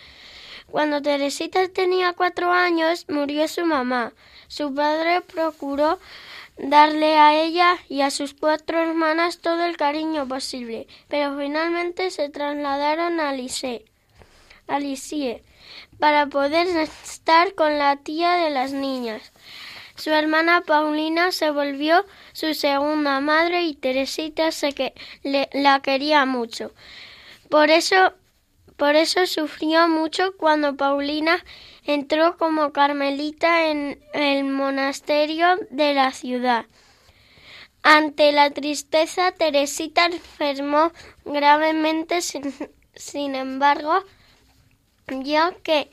Cuando 0.69 1.03
Teresita 1.03 1.69
tenía 1.69 2.15
cuatro 2.15 2.51
años, 2.51 3.05
murió 3.11 3.47
su 3.47 3.67
mamá. 3.67 4.15
Su 4.49 4.75
padre 4.75 5.21
procuró 5.21 5.99
darle 6.59 7.19
a 7.19 7.35
ella 7.35 7.77
y 7.89 8.01
a 8.03 8.11
sus 8.11 8.35
cuatro 8.35 8.81
hermanas 8.81 9.39
todo 9.39 9.65
el 9.65 9.77
cariño 9.77 10.27
posible, 10.27 10.87
pero 11.09 11.37
finalmente 11.39 12.11
se 12.11 12.29
trasladaron 12.29 13.21
a 13.21 13.33
Lisieux, 13.33 13.83
a 14.67 14.79
Lisieux, 14.79 15.43
para 15.99 16.27
poder 16.27 16.67
estar 16.69 17.55
con 17.55 17.79
la 17.79 17.97
tía 17.97 18.33
de 18.35 18.51
las 18.51 18.73
niñas. 18.73 19.33
Su 19.97 20.11
hermana 20.11 20.63
Paulina 20.67 21.33
se 21.33 21.51
volvió 21.51 22.05
su 22.33 22.53
segunda 22.55 23.21
madre 23.21 23.63
y 23.63 23.75
Teresita 23.75 24.53
se 24.53 24.73
que 24.73 24.93
le- 25.23 25.49
la 25.53 25.81
quería 25.81 26.27
mucho. 26.27 26.73
Por 27.49 27.71
eso 27.71 28.13
por 28.77 28.97
eso 28.97 29.27
sufrió 29.27 29.89
mucho 29.89 30.37
cuando 30.37 30.77
Paulina 30.77 31.45
entró 31.85 32.37
como 32.37 32.73
carmelita 32.73 33.71
en 33.71 34.01
el 34.13 34.45
monasterio 34.45 35.57
de 35.71 35.95
la 35.95 36.13
ciudad. 36.13 36.67
Ante 37.83 38.33
la 38.33 38.51
tristeza, 38.51 39.33
Teresita 39.33 40.07
enfermó 40.07 40.93
gravemente, 41.25 42.21
sin, 42.21 42.53
sin 42.95 43.35
embargo, 43.35 44.03
vio 45.07 45.55
que 45.63 45.91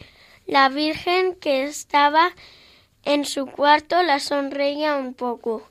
la 0.48 0.70
Virgen 0.70 1.36
que 1.36 1.63
estaba 1.63 2.32
en 3.04 3.25
su 3.25 3.46
cuarto 3.46 4.02
la 4.02 4.20
sonreía 4.20 4.96
un 4.96 5.13
poco. 5.13 5.70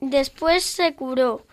Después 0.00 0.64
se 0.64 0.94
curó. 0.94 1.46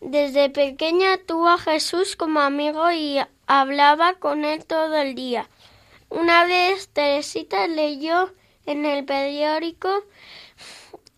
Desde 0.00 0.50
pequeña 0.50 1.16
tuvo 1.18 1.48
a 1.48 1.58
Jesús 1.58 2.16
como 2.16 2.40
amigo 2.40 2.90
y 2.90 3.18
hablaba 3.60 4.14
con 4.14 4.46
él 4.46 4.64
todo 4.64 4.96
el 4.96 5.14
día. 5.14 5.46
Una 6.08 6.46
vez 6.46 6.88
Teresita 6.88 7.66
leyó 7.66 8.32
en 8.64 8.86
el 8.86 9.04
periódico 9.04 9.90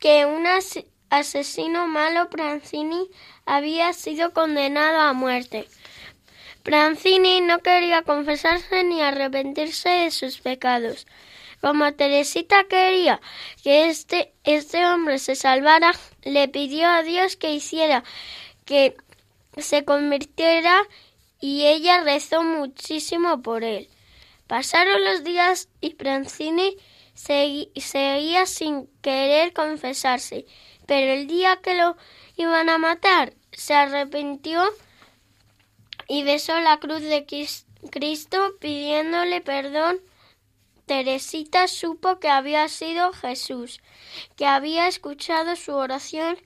que 0.01 0.27
un 0.27 0.45
as- 0.45 0.83
asesino 1.11 1.87
malo, 1.87 2.29
Pranzini, 2.31 3.09
había 3.47 3.93
sido 3.93 4.33
condenado 4.33 4.99
a 4.99 5.13
muerte. 5.13 5.69
Pranzini 6.65 7.41
no 7.41 7.61
quería 7.61 8.03
confesarse 8.03 8.83
ni 8.83 9.01
arrepentirse 9.01 9.89
de 9.89 10.11
sus 10.11 10.41
pecados. 10.41 11.07
Como 11.61 11.95
Teresita 11.95 12.65
quería 12.65 13.21
que 13.63 13.87
este, 13.87 14.35
este 14.43 14.85
hombre 14.87 15.21
se 15.21 15.37
salvara, 15.37 15.95
le 16.25 16.49
pidió 16.49 16.89
a 16.89 17.03
Dios 17.03 17.37
que 17.37 17.55
hiciera 17.55 18.03
que 18.65 18.97
se 19.57 19.85
convirtiera 19.85 20.83
y 21.41 21.65
ella 21.67 22.03
rezó 22.03 22.43
muchísimo 22.43 23.43
por 23.43 23.65
él. 23.65 23.89
Pasaron 24.47 25.05
los 25.05 25.25
días 25.25 25.69
y 25.81 25.95
segui- 27.15 27.71
seguía 27.81 28.47
sin 28.47 28.89
querer 29.03 29.53
confesarse, 29.53 30.47
pero 30.87 31.13
el 31.13 31.27
día 31.27 31.61
que 31.63 31.75
lo 31.75 31.97
iban 32.37 32.69
a 32.69 32.79
matar 32.79 33.35
se 33.53 33.75
arrepintió 33.75 34.63
y 36.09 36.23
besó 36.25 36.61
la 36.61 36.79
cruz 36.79 37.01
de 37.01 37.25
Cristo 37.91 38.55
pidiéndole 38.61 39.41
perdón. 39.41 40.01
Teresita 40.87 41.67
supo 41.67 42.19
que 42.19 42.29
había 42.29 42.69
sido 42.69 43.13
Jesús, 43.15 43.81
que 44.37 44.45
había 44.45 44.87
escuchado 44.87 45.57
su 45.57 45.73
oración 45.75 46.37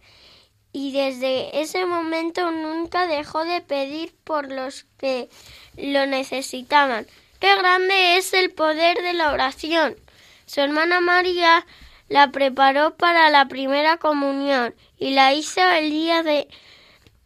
y 0.72 0.92
desde 0.92 1.60
ese 1.60 1.86
momento 1.86 2.50
nunca 2.50 3.06
dejó 3.06 3.44
de 3.44 3.60
pedir 3.60 4.14
por 4.24 4.50
los 4.50 4.84
que 4.98 5.28
lo 5.76 6.06
necesitaban. 6.06 7.06
¡Qué 7.40 7.54
grande 7.56 8.16
es 8.16 8.32
el 8.34 8.50
poder 8.50 9.00
de 9.02 9.12
la 9.12 9.32
oración! 9.32 9.96
Su 10.46 10.60
hermana 10.60 11.00
María 11.00 11.66
la 12.08 12.30
preparó 12.30 12.96
para 12.96 13.30
la 13.30 13.46
primera 13.46 13.98
comunión 13.98 14.74
y 14.98 15.10
la 15.10 15.34
hizo 15.34 15.60
el 15.60 15.90
día 15.90 16.22
de 16.22 16.48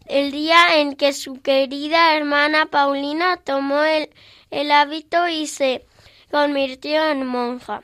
el 0.07 0.33
día 0.33 0.81
en 0.81 0.97
que 0.97 1.13
su 1.13 1.41
querida 1.41 2.17
hermana 2.17 2.67
Paulina 2.67 3.37
tomó 3.37 3.83
el, 3.85 4.11
el 4.51 4.73
hábito 4.73 5.29
y 5.29 5.47
se 5.47 5.87
convirtió 6.31 7.09
en 7.09 7.25
monja. 7.27 7.83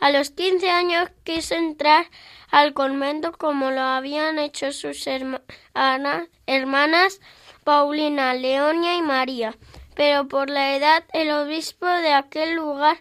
A 0.00 0.10
los 0.10 0.30
15 0.30 0.68
años 0.70 1.08
quiso 1.24 1.54
entrar 1.54 2.06
al 2.50 2.74
convento 2.74 3.32
como 3.32 3.70
lo 3.70 3.80
habían 3.80 4.38
hecho 4.38 4.72
sus 4.72 5.06
herma- 5.06 5.42
ana- 5.74 6.26
hermanas 6.46 7.20
Paulina, 7.64 8.34
Leonia 8.34 8.96
y 8.96 9.02
María, 9.02 9.56
pero 9.94 10.26
por 10.28 10.50
la 10.50 10.74
edad 10.76 11.04
el 11.12 11.30
obispo 11.30 11.86
de 11.86 12.12
aquel 12.12 12.54
lugar 12.54 12.98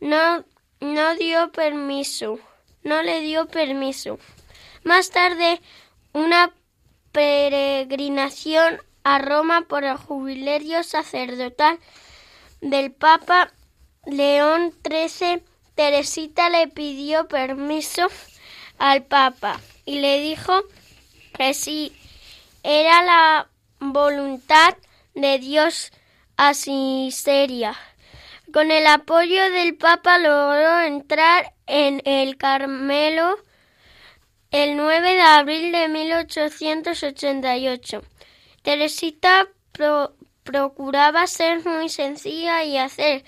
no, 0.00 0.44
no 0.80 1.14
dio 1.16 1.50
permiso, 1.52 2.38
no 2.82 3.02
le 3.02 3.20
dio 3.20 3.46
permiso. 3.46 4.18
Más 4.84 5.10
tarde, 5.10 5.60
una 6.12 6.52
peregrinación 7.12 8.80
a 9.02 9.18
Roma 9.18 9.62
por 9.62 9.84
el 9.84 9.96
jubilerio 9.96 10.82
sacerdotal 10.82 11.78
del 12.60 12.92
Papa 12.92 13.50
León 14.06 14.72
XIII, 14.88 15.42
Teresita 15.74 16.48
le 16.48 16.68
pidió 16.68 17.28
permiso 17.28 18.08
al 18.78 19.02
Papa 19.04 19.60
y 19.84 20.00
le 20.00 20.20
dijo 20.20 20.62
que 21.36 21.54
si 21.54 21.92
era 22.62 23.02
la 23.02 23.48
voluntad 23.80 24.76
de 25.14 25.38
Dios 25.38 25.92
a 26.36 26.54
Sisteria. 26.54 27.74
Con 28.52 28.70
el 28.70 28.86
apoyo 28.86 29.50
del 29.50 29.76
Papa 29.76 30.18
logró 30.18 30.80
entrar 30.80 31.52
en 31.66 32.00
el 32.04 32.36
Carmelo 32.38 33.36
el 34.50 34.76
9 34.76 35.14
de 35.14 35.20
abril 35.20 35.72
de 35.72 35.88
1888. 35.88 38.02
Teresita 38.62 39.46
pro- 39.72 40.14
procuraba 40.44 41.26
ser 41.26 41.64
muy 41.66 41.90
sencilla 41.90 42.64
y 42.64 42.78
hacer, 42.78 43.24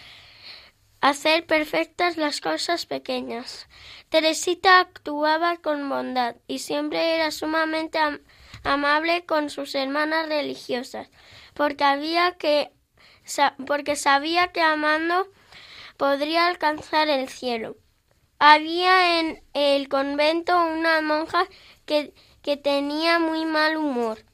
hacer 1.00 1.46
perfectas 1.46 2.16
las 2.16 2.40
cosas 2.40 2.86
pequeñas. 2.86 3.68
Teresita 4.08 4.80
actuaba 4.80 5.56
con 5.56 5.88
bondad 5.88 6.36
y 6.46 6.58
siempre 6.58 7.14
era 7.14 7.30
sumamente 7.30 7.98
am- 7.98 8.20
amable 8.64 9.24
con 9.24 9.50
sus 9.50 9.74
hermanas 9.74 10.28
religiosas, 10.28 11.08
porque 11.54 11.84
había 11.84 12.32
que 12.32 12.72
porque 13.66 13.94
sabía 13.94 14.48
que 14.48 14.60
amando 14.60 15.28
podría 15.96 16.48
alcanzar 16.48 17.08
el 17.08 17.28
cielo. 17.28 17.76
Había 18.38 19.20
en 19.20 19.42
el 19.52 19.88
convento 19.88 20.60
una 20.64 21.00
monja 21.02 21.46
que, 21.86 22.14
que 22.42 22.56
tenía 22.56 23.18
muy 23.18 23.44
mal 23.44 23.76
humor 23.76 24.24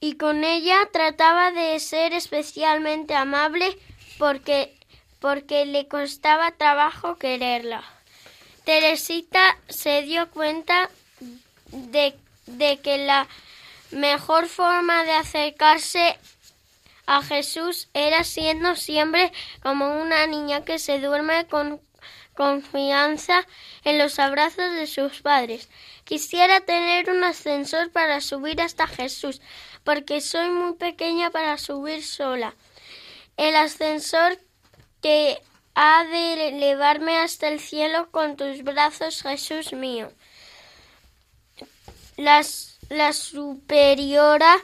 y 0.00 0.16
con 0.16 0.44
ella 0.44 0.76
trataba 0.92 1.50
de 1.50 1.78
ser 1.80 2.12
especialmente 2.12 3.14
amable 3.14 3.78
porque, 4.18 4.78
porque 5.24 5.64
le 5.64 5.88
costaba 5.88 6.50
trabajo 6.50 7.16
quererla. 7.16 7.82
Teresita 8.64 9.56
se 9.70 10.02
dio 10.02 10.30
cuenta 10.30 10.90
de, 11.68 12.14
de 12.44 12.76
que 12.80 12.98
la 12.98 13.26
mejor 13.90 14.48
forma 14.48 15.02
de 15.04 15.12
acercarse 15.12 16.18
a 17.06 17.22
Jesús 17.22 17.88
era 17.94 18.22
siendo 18.22 18.76
siempre 18.76 19.32
como 19.62 19.98
una 20.02 20.26
niña 20.26 20.62
que 20.66 20.78
se 20.78 21.00
duerme 21.00 21.46
con 21.46 21.80
confianza 22.34 23.46
en 23.84 23.96
los 23.96 24.18
abrazos 24.18 24.74
de 24.74 24.86
sus 24.86 25.22
padres. 25.22 25.70
Quisiera 26.04 26.60
tener 26.60 27.08
un 27.08 27.24
ascensor 27.24 27.90
para 27.90 28.20
subir 28.20 28.60
hasta 28.60 28.86
Jesús, 28.86 29.40
porque 29.84 30.20
soy 30.20 30.50
muy 30.50 30.74
pequeña 30.74 31.30
para 31.30 31.56
subir 31.56 32.04
sola. 32.04 32.54
El 33.38 33.56
ascensor 33.56 34.38
que 35.04 35.38
ha 35.74 36.04
de 36.04 36.48
elevarme 36.48 37.18
hasta 37.18 37.48
el 37.48 37.60
cielo 37.60 38.08
con 38.10 38.38
tus 38.38 38.64
brazos, 38.64 39.20
Jesús 39.20 39.74
mío. 39.74 40.10
La 42.16 42.42
superiora 43.12 44.56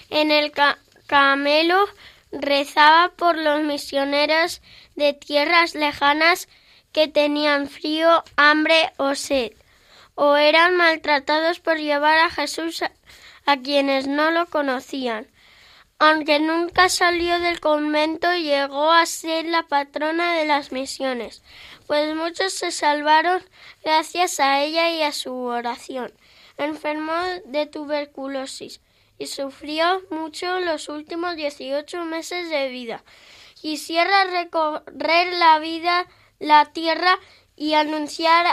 En 0.09 0.31
el 0.31 0.53
ca- 0.53 0.79
camelo 1.09 1.85
rezaba 2.33 3.13
por 3.17 3.37
los 3.37 3.63
misioneros 3.63 4.63
de 4.95 5.13
tierras 5.15 5.75
lejanas 5.75 6.49
que 6.93 7.09
tenían 7.09 7.69
frío, 7.69 8.25
hambre 8.37 8.93
o 8.97 9.15
sed, 9.15 9.53
o 10.15 10.37
eran 10.37 10.77
maltratados 10.77 11.61
por 11.61 11.79
llevar 11.79 12.19
a 12.19 12.31
Jesús 12.31 12.83
a, 13.47 13.57
quienes 13.59 14.07
no 14.07 14.31
lo 14.31 14.47
conocían. 14.47 15.27
Aunque 15.99 16.39
nunca 16.39 16.89
salió 16.89 17.39
del 17.41 17.61
convento, 17.61 18.33
llegó 18.35 18.91
a 18.91 19.05
ser 19.07 19.45
la 19.45 19.65
patrona 19.65 20.35
de 20.35 20.47
las 20.47 20.73
misiones, 20.73 21.43
pues 21.87 22.15
muchos 22.15 22.55
se 22.55 22.71
salvaron 22.71 23.43
gracias 23.83 24.41
a 24.41 24.63
ella 24.63 24.91
y 24.91 25.03
a 25.03 25.13
su 25.13 25.35
oración. 25.35 26.13
Enfermó 26.57 27.15
de 27.47 27.67
tuberculosis 27.67 28.81
y 29.21 29.29
sufrió 29.29 30.03
mucho 30.11 30.59
los 30.61 30.89
últimos 30.89 31.37
18 31.37 32.05
meses 32.07 32.49
de 32.49 32.71
vida. 32.71 33.05
Quisiera 33.61 34.25
recorrer 34.25 35.35
la 35.35 35.59
vida, 35.59 36.07
la 36.39 36.73
tierra 36.73 37.19
y 37.55 37.75
anunciar 37.75 38.47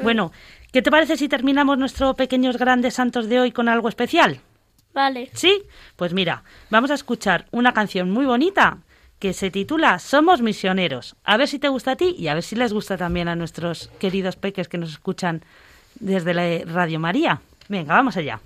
Bueno, 0.01 0.31
¿qué 0.71 0.81
te 0.81 0.91
parece 0.91 1.17
si 1.17 1.27
terminamos 1.27 1.77
nuestro 1.77 2.13
Pequeños 2.15 2.57
Grandes 2.57 2.95
Santos 2.95 3.27
de 3.27 3.39
hoy 3.39 3.51
con 3.51 3.69
algo 3.69 3.89
especial? 3.89 4.41
vale. 4.93 5.29
¿Sí? 5.33 5.63
Pues 5.95 6.13
mira, 6.13 6.43
vamos 6.69 6.91
a 6.91 6.95
escuchar 6.95 7.45
una 7.51 7.73
canción 7.73 8.11
muy 8.11 8.25
bonita 8.25 8.79
que 9.19 9.33
se 9.33 9.51
titula 9.51 9.99
Somos 9.99 10.41
Misioneros. 10.41 11.15
A 11.23 11.37
ver 11.37 11.47
si 11.47 11.59
te 11.59 11.69
gusta 11.69 11.91
a 11.91 11.95
ti 11.95 12.15
y 12.17 12.27
a 12.27 12.33
ver 12.33 12.43
si 12.43 12.55
les 12.55 12.73
gusta 12.73 12.97
también 12.97 13.27
a 13.27 13.35
nuestros 13.35 13.89
queridos 13.99 14.35
peques 14.35 14.67
que 14.67 14.77
nos 14.77 14.89
escuchan 14.89 15.43
desde 15.99 16.33
la 16.33 16.65
Radio 16.65 16.99
María. 16.99 17.41
Venga, 17.67 17.93
vamos 17.93 18.17
allá. 18.17 18.39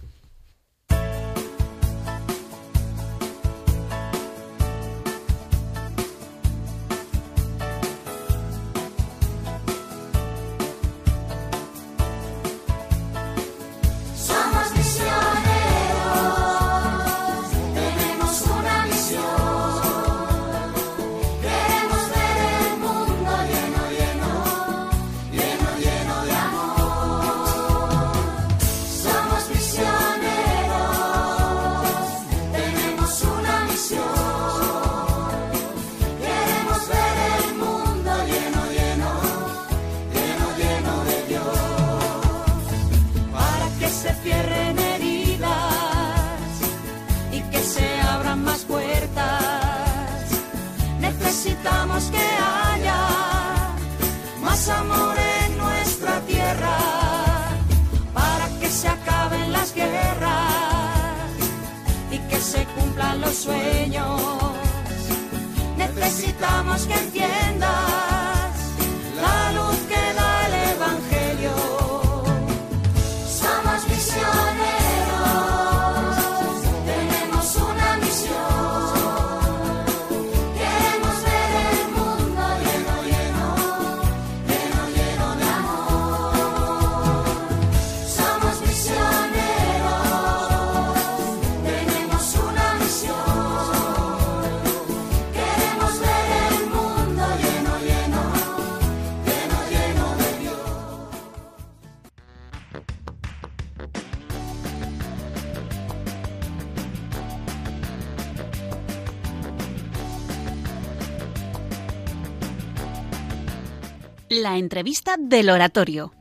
La 114.54 114.60
entrevista 114.60 115.16
del 115.18 115.50
oratorio. 115.50 116.14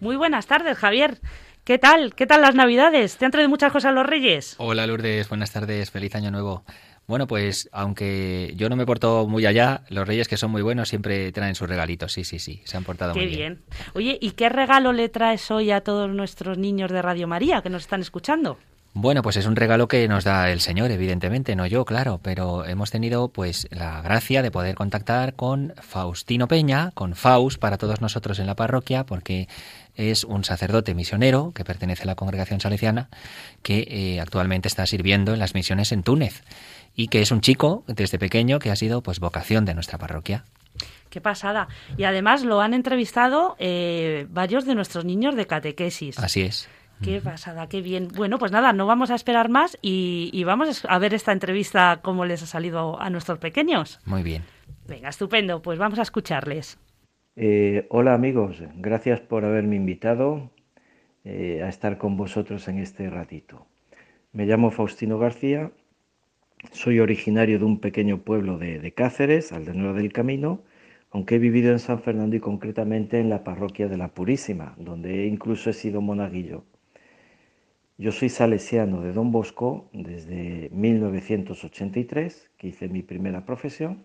Muy 0.00 0.16
buenas 0.16 0.46
tardes, 0.46 0.76
Javier. 0.76 1.18
¿Qué 1.64 1.78
tal? 1.78 2.14
¿Qué 2.14 2.26
tal 2.26 2.42
las 2.42 2.54
Navidades? 2.54 3.16
¿Te 3.16 3.24
han 3.24 3.30
traído 3.30 3.48
muchas 3.48 3.72
cosas 3.72 3.94
los 3.94 4.04
Reyes? 4.04 4.56
Hola 4.58 4.86
Lourdes, 4.86 5.30
buenas 5.30 5.50
tardes, 5.50 5.90
feliz 5.90 6.14
año 6.14 6.30
nuevo. 6.30 6.66
Bueno, 7.06 7.26
pues 7.26 7.70
aunque 7.72 8.52
yo 8.54 8.68
no 8.68 8.76
me 8.76 8.84
porto 8.84 9.26
muy 9.26 9.46
allá, 9.46 9.84
los 9.88 10.06
reyes 10.06 10.28
que 10.28 10.36
son 10.36 10.50
muy 10.50 10.60
buenos 10.60 10.90
siempre 10.90 11.32
traen 11.32 11.54
sus 11.54 11.70
regalitos, 11.70 12.12
sí, 12.12 12.24
sí, 12.24 12.38
sí, 12.38 12.60
se 12.66 12.76
han 12.76 12.84
portado 12.84 13.14
Qué 13.14 13.20
muy 13.20 13.28
bien. 13.28 13.62
Oye, 13.94 14.18
¿y 14.20 14.32
qué 14.32 14.50
regalo 14.50 14.92
le 14.92 15.08
traes 15.08 15.50
hoy 15.50 15.70
a 15.70 15.80
todos 15.80 16.10
nuestros 16.10 16.58
niños 16.58 16.90
de 16.90 17.00
Radio 17.00 17.26
María 17.28 17.62
que 17.62 17.70
nos 17.70 17.84
están 17.84 18.02
escuchando? 18.02 18.58
Bueno, 18.94 19.22
pues 19.22 19.38
es 19.38 19.46
un 19.46 19.56
regalo 19.56 19.88
que 19.88 20.06
nos 20.06 20.24
da 20.24 20.50
el 20.50 20.60
Señor, 20.60 20.90
evidentemente, 20.90 21.56
no 21.56 21.66
yo, 21.66 21.86
claro, 21.86 22.20
pero 22.22 22.66
hemos 22.66 22.90
tenido 22.90 23.28
pues 23.28 23.66
la 23.70 24.02
gracia 24.02 24.42
de 24.42 24.50
poder 24.50 24.74
contactar 24.74 25.34
con 25.34 25.72
Faustino 25.80 26.46
Peña, 26.46 26.90
con 26.92 27.14
Faust 27.14 27.58
para 27.58 27.78
todos 27.78 28.02
nosotros 28.02 28.38
en 28.38 28.46
la 28.46 28.54
parroquia, 28.54 29.04
porque 29.04 29.48
es 29.94 30.24
un 30.24 30.44
sacerdote 30.44 30.94
misionero 30.94 31.52
que 31.54 31.64
pertenece 31.64 32.02
a 32.02 32.06
la 32.06 32.16
congregación 32.16 32.60
salesiana 32.60 33.08
que 33.62 33.86
eh, 33.88 34.20
actualmente 34.20 34.68
está 34.68 34.84
sirviendo 34.86 35.32
en 35.32 35.38
las 35.38 35.54
misiones 35.54 35.90
en 35.92 36.02
Túnez 36.02 36.42
y 36.94 37.08
que 37.08 37.22
es 37.22 37.30
un 37.30 37.40
chico 37.40 37.84
desde 37.86 38.18
pequeño 38.18 38.58
que 38.58 38.70
ha 38.70 38.76
sido 38.76 39.02
pues 39.02 39.20
vocación 39.20 39.64
de 39.64 39.72
nuestra 39.72 39.96
parroquia. 39.96 40.44
Qué 41.08 41.22
pasada. 41.22 41.68
Y 41.96 42.04
además 42.04 42.42
lo 42.42 42.60
han 42.60 42.74
entrevistado 42.74 43.56
eh, 43.58 44.26
varios 44.30 44.66
de 44.66 44.74
nuestros 44.74 45.04
niños 45.06 45.34
de 45.34 45.46
catequesis. 45.46 46.18
Así 46.18 46.42
es. 46.42 46.68
Qué 47.00 47.20
pasada, 47.20 47.68
qué 47.68 47.80
bien. 47.80 48.08
Bueno, 48.14 48.38
pues 48.38 48.52
nada, 48.52 48.72
no 48.72 48.86
vamos 48.86 49.10
a 49.10 49.14
esperar 49.14 49.48
más 49.48 49.78
y, 49.82 50.30
y 50.32 50.44
vamos 50.44 50.84
a 50.88 50.98
ver 50.98 51.14
esta 51.14 51.32
entrevista 51.32 52.00
cómo 52.02 52.24
les 52.24 52.42
ha 52.42 52.46
salido 52.46 53.00
a 53.00 53.10
nuestros 53.10 53.38
pequeños. 53.38 54.00
Muy 54.04 54.22
bien. 54.22 54.42
Venga, 54.86 55.08
estupendo, 55.08 55.62
pues 55.62 55.78
vamos 55.78 55.98
a 55.98 56.02
escucharles. 56.02 56.78
Eh, 57.34 57.86
hola 57.88 58.12
amigos, 58.12 58.62
gracias 58.74 59.20
por 59.20 59.44
haberme 59.46 59.76
invitado 59.76 60.50
eh, 61.24 61.62
a 61.64 61.68
estar 61.68 61.96
con 61.96 62.16
vosotros 62.16 62.68
en 62.68 62.78
este 62.78 63.08
ratito. 63.08 63.66
Me 64.32 64.44
llamo 64.44 64.70
Faustino 64.70 65.18
García, 65.18 65.72
soy 66.72 67.00
originario 67.00 67.58
de 67.58 67.64
un 67.64 67.80
pequeño 67.80 68.18
pueblo 68.18 68.58
de, 68.58 68.80
de 68.80 68.92
Cáceres, 68.92 69.50
Aldenueva 69.52 69.94
del 69.94 70.12
Camino, 70.12 70.60
aunque 71.10 71.36
he 71.36 71.38
vivido 71.38 71.72
en 71.72 71.78
San 71.78 72.00
Fernando 72.00 72.36
y 72.36 72.40
concretamente 72.40 73.18
en 73.18 73.30
la 73.30 73.44
parroquia 73.44 73.88
de 73.88 73.96
la 73.96 74.08
Purísima, 74.08 74.74
donde 74.76 75.26
incluso 75.26 75.70
he 75.70 75.74
sido 75.74 76.00
monaguillo. 76.00 76.64
Yo 78.02 78.10
soy 78.10 78.30
salesiano 78.30 79.00
de 79.00 79.12
Don 79.12 79.30
Bosco 79.30 79.88
desde 79.92 80.70
1983, 80.72 82.50
que 82.58 82.66
hice 82.66 82.88
mi 82.88 83.02
primera 83.02 83.46
profesión. 83.46 84.02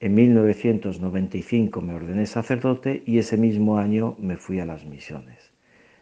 En 0.00 0.16
1995 0.16 1.80
me 1.82 1.94
ordené 1.94 2.26
sacerdote 2.26 3.04
y 3.06 3.18
ese 3.18 3.36
mismo 3.36 3.78
año 3.78 4.16
me 4.18 4.36
fui 4.38 4.58
a 4.58 4.66
las 4.66 4.84
misiones. 4.84 5.52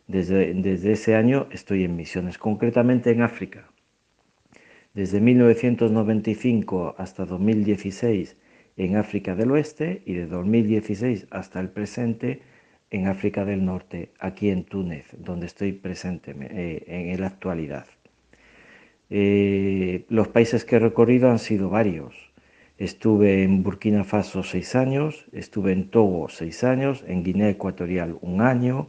Desde, 0.06 0.54
desde 0.54 0.92
ese 0.92 1.14
año 1.14 1.46
estoy 1.50 1.84
en 1.84 1.94
misiones, 1.94 2.38
concretamente 2.38 3.10
en 3.10 3.20
África. 3.20 3.70
Desde 4.94 5.20
1995 5.20 6.94
hasta 6.96 7.26
2016 7.26 8.38
en 8.78 8.96
África 8.96 9.34
del 9.34 9.50
Oeste 9.50 10.00
y 10.06 10.14
de 10.14 10.26
2016 10.26 11.26
hasta 11.30 11.60
el 11.60 11.68
presente 11.68 12.40
en 12.90 13.06
África 13.06 13.44
del 13.44 13.64
Norte, 13.64 14.10
aquí 14.18 14.50
en 14.50 14.64
Túnez, 14.64 15.06
donde 15.16 15.46
estoy 15.46 15.72
presente 15.72 16.34
eh, 16.38 17.12
en 17.12 17.20
la 17.20 17.28
actualidad. 17.28 17.86
Eh, 19.10 20.04
los 20.08 20.28
países 20.28 20.64
que 20.64 20.76
he 20.76 20.78
recorrido 20.78 21.30
han 21.30 21.38
sido 21.38 21.68
varios. 21.68 22.14
Estuve 22.78 23.42
en 23.42 23.62
Burkina 23.62 24.04
Faso 24.04 24.42
seis 24.42 24.74
años, 24.74 25.26
estuve 25.32 25.72
en 25.72 25.90
Togo 25.90 26.28
seis 26.28 26.64
años, 26.64 27.04
en 27.06 27.22
Guinea 27.22 27.50
Ecuatorial 27.50 28.16
un 28.22 28.40
año 28.40 28.88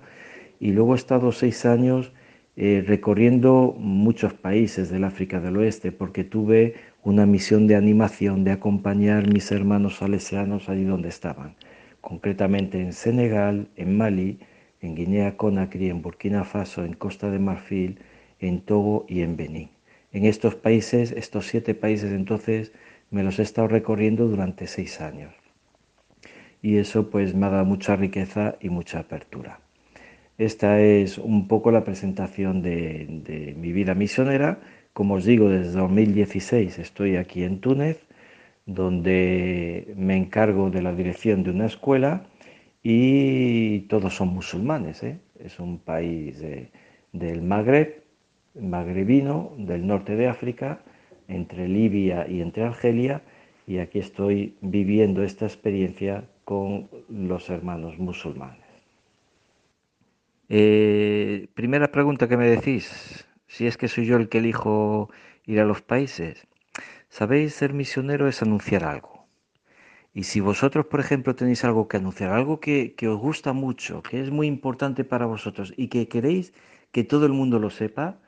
y 0.60 0.72
luego 0.72 0.94
he 0.94 0.98
estado 0.98 1.32
seis 1.32 1.66
años 1.66 2.14
eh, 2.56 2.84
recorriendo 2.86 3.76
muchos 3.78 4.34
países 4.34 4.90
del 4.90 5.04
África 5.04 5.40
del 5.40 5.58
Oeste 5.58 5.92
porque 5.92 6.24
tuve 6.24 6.76
una 7.04 7.26
misión 7.26 7.68
de 7.68 7.76
animación 7.76 8.44
de 8.44 8.52
acompañar 8.52 9.28
mis 9.28 9.52
hermanos 9.52 9.98
salesianos 9.98 10.70
allí 10.70 10.84
donde 10.84 11.10
estaban 11.10 11.56
concretamente 12.02 12.82
en 12.82 12.94
Senegal, 12.94 13.68
en 13.76 13.96
Mali, 13.96 14.40
en 14.82 14.96
Guinea 14.96 15.38
Conakry, 15.38 15.90
en 15.90 16.02
Burkina 16.02 16.44
Faso, 16.44 16.84
en 16.84 16.94
Costa 16.94 17.30
de 17.30 17.40
Marfil, 17.40 18.00
en 18.40 18.62
Togo 18.62 19.06
y 19.08 19.22
en 19.22 19.38
Benín. 19.38 19.70
En 20.12 20.26
estos 20.26 20.56
países, 20.56 21.12
estos 21.12 21.48
siete 21.48 21.76
países 21.76 22.12
entonces, 22.12 22.74
me 23.12 23.24
los 23.24 23.40
he 23.40 23.44
estado 23.44 23.68
recorriendo 23.68 24.28
durante 24.28 24.68
seis 24.68 25.00
años. 25.00 25.34
Y 26.62 26.78
eso 26.78 27.10
pues 27.10 27.34
me 27.34 27.46
ha 27.46 27.50
dado 27.50 27.66
mucha 27.66 27.96
riqueza 27.96 28.56
y 28.60 28.70
mucha 28.70 29.00
apertura. 29.00 29.60
Esta 30.38 30.82
es 30.82 31.18
un 31.18 31.48
poco 31.48 31.72
la 31.72 31.84
presentación 31.84 32.62
de 32.62 33.56
mi 33.58 33.72
vida 33.72 33.94
misionera. 33.94 34.60
Como 34.94 35.16
os 35.16 35.26
digo, 35.26 35.50
desde 35.50 35.72
2016 35.74 36.80
estoy 36.80 37.16
aquí 37.16 37.44
en 37.44 37.60
Túnez 37.60 38.00
donde 38.66 39.94
me 39.96 40.16
encargo 40.18 40.70
de 40.70 40.82
la 40.82 40.94
dirección 40.94 41.44
de 41.44 41.52
una 41.52 41.66
escuela 41.66 42.26
y 42.84 43.82
todos 43.82 44.16
son 44.16 44.30
musulmanes. 44.30 45.04
¿eh? 45.04 45.20
Es 45.40 45.60
un 45.60 45.80
país 45.80 46.40
de, 46.40 46.72
del 47.12 47.42
Magreb, 47.42 48.04
magrebino, 48.56 49.54
del 49.58 49.86
norte 49.86 50.16
de 50.16 50.28
África, 50.28 50.82
entre 51.28 51.68
Libia 51.68 52.28
y 52.28 52.42
entre 52.42 52.64
Argelia, 52.64 53.22
y 53.68 53.78
aquí 53.78 54.00
estoy 54.00 54.56
viviendo 54.62 55.24
esta 55.24 55.46
experiencia 55.46 56.26
con 56.44 56.90
los 57.10 57.50
hermanos 57.50 57.98
musulmanes. 57.98 58.60
Eh, 60.50 61.48
primera 61.54 61.92
pregunta 61.92 62.28
que 62.28 62.36
me 62.36 62.50
decís, 62.50 63.26
si 63.48 63.68
es 63.68 63.78
que 63.78 63.88
soy 63.88 64.06
yo 64.06 64.18
el 64.18 64.28
que 64.28 64.40
elijo 64.40 65.10
ir 65.46 65.60
a 65.60 65.66
los 65.66 65.82
países. 65.82 66.48
Sabéis, 67.12 67.56
ser 67.56 67.74
misionero 67.74 68.30
es 68.30 68.42
anunciar 68.42 68.86
algo. 68.86 69.28
Y 70.14 70.24
si 70.24 70.40
vosotros, 70.40 70.86
por 70.86 71.02
ejemplo, 71.02 71.36
tenéis 71.36 71.66
algo 71.66 71.90
que 71.90 71.98
anunciar, 71.98 72.32
algo 72.32 72.62
que, 72.62 72.96
que, 72.96 73.10
os 73.10 73.20
gusta 73.20 73.52
mucho, 73.52 74.02
que 74.02 74.22
es 74.22 74.32
muy 74.32 74.48
importante 74.48 75.04
para 75.04 75.26
vosotros 75.26 75.74
y 75.76 75.90
que 75.90 76.08
queréis 76.08 76.54
que 76.94 77.04
todo 77.04 77.26
el 77.26 77.34
mundo 77.34 77.60
lo 77.60 77.70
sepa, 77.70 78.22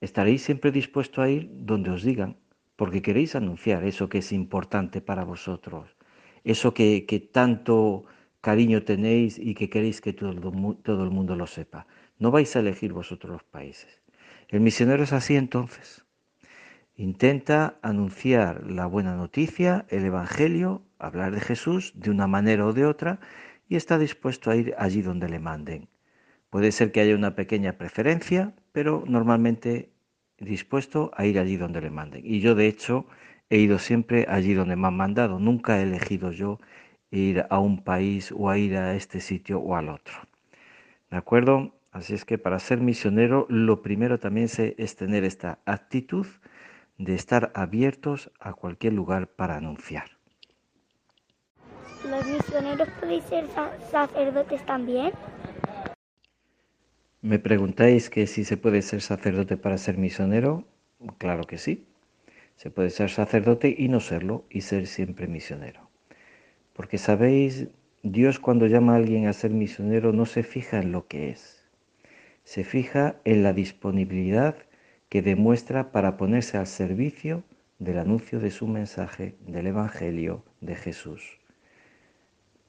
estaréis 0.00 0.42
siempre 0.42 0.72
dispuestos 0.72 1.20
a 1.20 1.30
ir 1.30 1.50
donde 1.52 1.90
os 1.90 2.02
digan, 2.02 2.36
porque 2.74 3.00
queréis 3.00 3.36
anunciar 3.36 3.84
eso 3.84 4.08
que 4.08 4.18
es 4.18 4.32
importante 4.32 5.00
para 5.00 5.22
vosotros, 5.22 5.96
eso 6.42 6.74
que, 6.74 7.06
que 7.06 7.20
tanto 7.20 8.06
cariño 8.40 8.82
tenéis 8.82 9.38
y 9.38 9.54
que 9.54 9.70
queréis 9.70 10.00
que 10.00 10.12
todo 10.12 10.34
todo 10.82 11.04
el 11.04 11.10
mundo 11.10 11.36
lo 11.36 11.46
sepa. 11.46 11.86
No 12.18 12.32
vais 12.32 12.56
a 12.56 12.60
elegir 12.60 12.92
vosotros 12.92 13.30
los 13.30 13.44
países. 13.44 14.02
El 14.48 14.60
misionero 14.60 15.04
es 15.04 15.12
así 15.12 15.36
entonces. 15.36 16.04
Intenta 17.00 17.78
anunciar 17.80 18.70
la 18.70 18.84
buena 18.84 19.16
noticia, 19.16 19.86
el 19.88 20.04
Evangelio, 20.04 20.82
hablar 20.98 21.32
de 21.32 21.40
Jesús 21.40 21.94
de 21.96 22.10
una 22.10 22.26
manera 22.26 22.66
o 22.66 22.74
de 22.74 22.84
otra 22.84 23.20
y 23.70 23.76
está 23.76 23.98
dispuesto 23.98 24.50
a 24.50 24.56
ir 24.56 24.74
allí 24.76 25.00
donde 25.00 25.30
le 25.30 25.38
manden. 25.38 25.88
Puede 26.50 26.72
ser 26.72 26.92
que 26.92 27.00
haya 27.00 27.14
una 27.14 27.34
pequeña 27.34 27.78
preferencia, 27.78 28.52
pero 28.72 29.02
normalmente 29.06 29.88
dispuesto 30.40 31.10
a 31.16 31.24
ir 31.24 31.38
allí 31.38 31.56
donde 31.56 31.80
le 31.80 31.88
manden. 31.88 32.20
Y 32.22 32.40
yo 32.40 32.54
de 32.54 32.66
hecho 32.66 33.06
he 33.48 33.56
ido 33.56 33.78
siempre 33.78 34.26
allí 34.28 34.52
donde 34.52 34.76
me 34.76 34.88
han 34.88 34.96
mandado. 34.98 35.38
Nunca 35.38 35.80
he 35.80 35.84
elegido 35.84 36.32
yo 36.32 36.60
ir 37.10 37.46
a 37.48 37.60
un 37.60 37.82
país 37.82 38.30
o 38.30 38.50
a 38.50 38.58
ir 38.58 38.76
a 38.76 38.94
este 38.94 39.22
sitio 39.22 39.58
o 39.58 39.74
al 39.74 39.88
otro. 39.88 40.16
¿De 41.10 41.16
acuerdo? 41.16 41.72
Así 41.92 42.12
es 42.12 42.26
que 42.26 42.36
para 42.36 42.58
ser 42.58 42.82
misionero 42.82 43.46
lo 43.48 43.80
primero 43.80 44.18
también 44.18 44.48
es 44.58 44.96
tener 44.96 45.24
esta 45.24 45.60
actitud 45.64 46.26
de 47.00 47.14
estar 47.14 47.50
abiertos 47.54 48.30
a 48.38 48.52
cualquier 48.52 48.92
lugar 48.92 49.28
para 49.28 49.56
anunciar. 49.56 50.10
¿Los 52.06 52.26
misioneros 52.26 52.88
pueden 53.00 53.22
ser 53.22 53.46
sacerdotes 53.90 54.64
también? 54.66 55.12
Me 57.22 57.38
preguntáis 57.38 58.10
que 58.10 58.26
si 58.26 58.44
se 58.44 58.58
puede 58.58 58.82
ser 58.82 59.00
sacerdote 59.00 59.56
para 59.56 59.78
ser 59.78 59.96
misionero. 59.96 60.64
Claro 61.16 61.44
que 61.44 61.56
sí. 61.56 61.86
Se 62.56 62.70
puede 62.70 62.90
ser 62.90 63.08
sacerdote 63.08 63.74
y 63.78 63.88
no 63.88 64.00
serlo 64.00 64.44
y 64.50 64.60
ser 64.60 64.86
siempre 64.86 65.26
misionero. 65.26 65.88
Porque 66.74 66.98
sabéis, 66.98 67.68
Dios 68.02 68.38
cuando 68.38 68.66
llama 68.66 68.92
a 68.92 68.96
alguien 68.96 69.26
a 69.26 69.32
ser 69.32 69.52
misionero 69.52 70.12
no 70.12 70.26
se 70.26 70.42
fija 70.42 70.78
en 70.78 70.92
lo 70.92 71.06
que 71.06 71.30
es. 71.30 71.64
Se 72.44 72.62
fija 72.62 73.16
en 73.24 73.42
la 73.42 73.54
disponibilidad 73.54 74.56
que 75.10 75.20
demuestra 75.20 75.92
para 75.92 76.16
ponerse 76.16 76.56
al 76.56 76.68
servicio 76.68 77.42
del 77.80 77.98
anuncio 77.98 78.38
de 78.40 78.50
su 78.50 78.66
mensaje, 78.66 79.34
del 79.46 79.66
Evangelio 79.66 80.44
de 80.60 80.76
Jesús. 80.76 81.38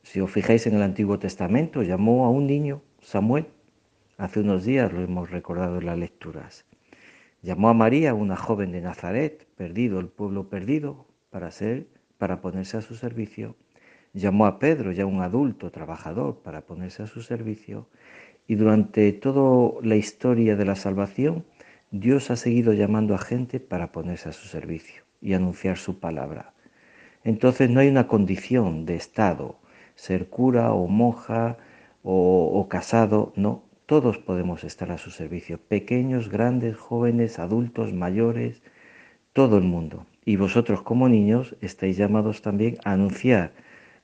Si 0.02 0.20
os 0.20 0.32
fijáis 0.32 0.66
en 0.66 0.76
el 0.76 0.82
Antiguo 0.82 1.20
Testamento, 1.20 1.84
llamó 1.84 2.26
a 2.26 2.30
un 2.32 2.48
niño, 2.48 2.82
Samuel, 3.00 3.46
hace 4.18 4.40
unos 4.40 4.66
días 4.66 4.92
lo 4.92 5.02
hemos 5.02 5.30
recordado 5.30 5.78
en 5.78 5.86
las 5.86 5.98
lecturas. 5.98 6.66
Llamó 7.44 7.70
a 7.70 7.76
María, 7.76 8.16
una 8.16 8.36
joven 8.36 8.72
de 8.72 8.82
Nazaret, 8.82 9.48
perdido, 9.56 10.00
el 10.00 10.08
pueblo 10.08 10.50
perdido, 10.50 11.06
para 11.30 11.52
ser, 11.52 11.88
para 12.18 12.42
ponerse 12.42 12.78
a 12.78 12.82
su 12.82 12.96
servicio. 12.96 13.56
Llamó 14.14 14.48
a 14.48 14.58
Pedro, 14.58 14.92
ya 14.92 15.06
un 15.06 15.22
adulto 15.22 15.70
trabajador, 15.70 16.42
para 16.42 16.62
ponerse 16.62 17.04
a 17.04 17.08
su 17.08 17.22
servicio. 17.22 17.88
Y 18.48 18.56
durante 18.56 19.12
toda 19.14 19.80
la 19.84 19.96
historia 19.96 20.56
de 20.56 20.66
la 20.66 20.76
salvación, 20.76 21.46
Dios 21.92 22.32
ha 22.32 22.38
seguido 22.38 22.72
llamando 22.72 23.14
a 23.14 23.18
gente 23.18 23.60
para 23.60 23.92
ponerse 23.92 24.30
a 24.30 24.32
su 24.32 24.48
servicio 24.48 25.04
y 25.20 25.34
anunciar 25.34 25.78
su 25.78 26.00
palabra. 26.00 26.54
Entonces 27.26 27.70
no 27.70 27.82
hay 27.82 27.90
una 27.90 28.08
condición 28.08 28.86
de 28.86 28.96
estado, 28.96 29.60
ser 29.96 30.30
cura 30.30 30.72
o 30.72 30.88
monja 30.88 31.58
o, 32.02 32.50
o 32.54 32.70
casado, 32.70 33.34
no, 33.36 33.66
todos 33.86 34.18
podemos 34.18 34.64
estar 34.64 34.90
a 34.90 34.98
su 34.98 35.12
servicio, 35.12 35.60
pequeños, 35.60 36.30
grandes, 36.30 36.78
jóvenes, 36.78 37.40
adultos, 37.40 37.92
mayores, 37.92 38.64
todo 39.34 39.58
el 39.58 39.66
mundo. 39.66 40.06
Y 40.24 40.38
vosotros 40.38 40.82
como 40.82 41.10
niños 41.10 41.58
estáis 41.60 41.98
llamados 41.98 42.42
también 42.42 42.78
a 42.86 42.94
anunciar 42.94 43.52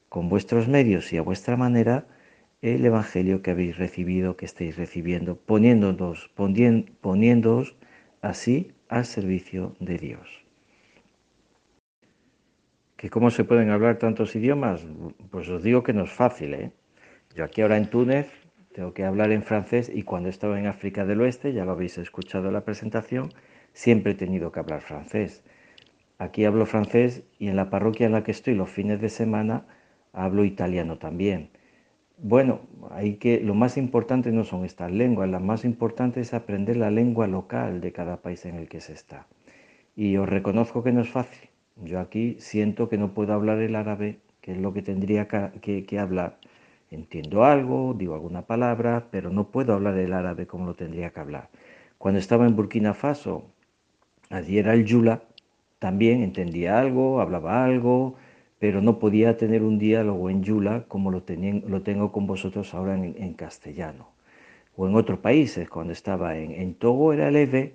con 0.09 0.27
vuestros 0.27 0.67
medios 0.67 1.13
y 1.13 1.17
a 1.17 1.21
vuestra 1.21 1.55
manera 1.55 2.05
el 2.61 2.85
Evangelio 2.85 3.41
que 3.41 3.51
habéis 3.51 3.77
recibido, 3.77 4.35
que 4.35 4.45
estáis 4.45 4.77
recibiendo, 4.77 5.37
poniéndonos, 5.37 6.29
poniéndoos 7.01 7.75
así 8.21 8.73
al 8.89 9.05
servicio 9.05 9.75
de 9.79 9.97
Dios. 9.97 10.47
¿Que 12.95 13.11
cómo 13.11 13.29
se 13.29 13.43
pueden 13.43 13.69
hablar 13.69 13.99
tantos 13.99 14.35
idiomas? 14.35 14.83
Pues 15.29 15.47
os 15.49 15.61
digo 15.61 15.83
que 15.83 15.93
no 15.93 16.05
es 16.05 16.11
fácil. 16.11 16.55
¿eh? 16.55 16.71
Yo 17.35 17.43
aquí 17.43 17.61
ahora 17.61 17.77
en 17.77 17.91
Túnez 17.91 18.27
tengo 18.73 18.93
que 18.93 19.05
hablar 19.05 19.31
en 19.31 19.43
francés 19.43 19.91
y 19.93 20.01
cuando 20.01 20.29
estaba 20.29 20.59
en 20.59 20.65
África 20.65 21.05
del 21.05 21.21
Oeste, 21.21 21.53
ya 21.53 21.63
lo 21.63 21.73
habéis 21.73 21.99
escuchado 21.99 22.47
en 22.47 22.53
la 22.53 22.65
presentación, 22.65 23.29
siempre 23.73 24.13
he 24.13 24.15
tenido 24.15 24.51
que 24.51 24.59
hablar 24.59 24.81
francés. 24.81 25.43
Aquí 26.17 26.45
hablo 26.45 26.65
francés 26.65 27.23
y 27.37 27.49
en 27.49 27.55
la 27.55 27.69
parroquia 27.69 28.07
en 28.07 28.13
la 28.13 28.23
que 28.23 28.31
estoy 28.31 28.55
los 28.55 28.69
fines 28.69 28.99
de 28.99 29.09
semana 29.09 29.65
hablo 30.11 30.43
italiano 30.43 30.97
también. 30.97 31.51
Bueno, 32.17 32.61
hay 32.91 33.15
que 33.15 33.39
lo 33.39 33.53
más 33.53 33.77
importante 33.77 34.31
no 34.31 34.43
son 34.43 34.65
estas 34.65 34.91
lenguas, 34.91 35.29
la 35.29 35.39
más 35.39 35.65
importante 35.65 36.19
es 36.21 36.33
aprender 36.33 36.75
la 36.77 36.91
lengua 36.91 37.27
local 37.27 37.79
de 37.79 37.91
cada 37.91 38.17
país 38.21 38.45
en 38.45 38.55
el 38.55 38.67
que 38.67 38.81
se 38.81 38.93
está. 38.93 39.27
Y 39.95 40.17
os 40.17 40.27
reconozco 40.29 40.83
que 40.83 40.91
no 40.91 41.01
es 41.01 41.09
fácil. 41.09 41.49
Yo 41.83 41.99
aquí 41.99 42.37
siento 42.39 42.89
que 42.89 42.97
no 42.97 43.13
puedo 43.13 43.33
hablar 43.33 43.59
el 43.59 43.75
árabe, 43.75 44.19
que 44.41 44.53
es 44.53 44.57
lo 44.57 44.73
que 44.73 44.81
tendría 44.81 45.27
que 45.27 45.99
hablar. 45.99 46.39
Entiendo 46.91 47.43
algo, 47.45 47.93
digo 47.95 48.15
alguna 48.15 48.43
palabra, 48.43 49.07
pero 49.11 49.29
no 49.29 49.49
puedo 49.51 49.73
hablar 49.73 49.97
el 49.97 50.13
árabe 50.13 50.47
como 50.47 50.65
lo 50.65 50.75
tendría 50.75 51.11
que 51.11 51.19
hablar. 51.19 51.49
Cuando 51.97 52.19
estaba 52.19 52.47
en 52.47 52.55
Burkina 52.55 52.93
Faso, 52.93 53.45
allí 54.29 54.57
era 54.57 54.73
el 54.73 54.85
Yula, 54.85 55.23
también 55.79 56.21
entendía 56.23 56.79
algo, 56.79 57.21
hablaba 57.21 57.63
algo, 57.65 58.15
pero 58.59 58.81
no 58.81 58.99
podía 58.99 59.37
tener 59.37 59.63
un 59.63 59.77
diálogo 59.79 60.29
en 60.29 60.43
Yula 60.43 60.85
como 60.87 61.11
lo, 61.11 61.23
lo 61.67 61.81
tengo 61.81 62.11
con 62.11 62.27
vosotros 62.27 62.73
ahora 62.73 62.95
en, 62.95 63.33
castellano. 63.33 64.07
O 64.75 64.87
en 64.87 64.95
otros 64.95 65.19
países, 65.19 65.69
cuando 65.69 65.93
estaba 65.93 66.37
en, 66.37 66.51
en 66.51 66.73
Togo 66.75 67.13
era 67.13 67.27
el 67.29 67.35
EVE, 67.35 67.73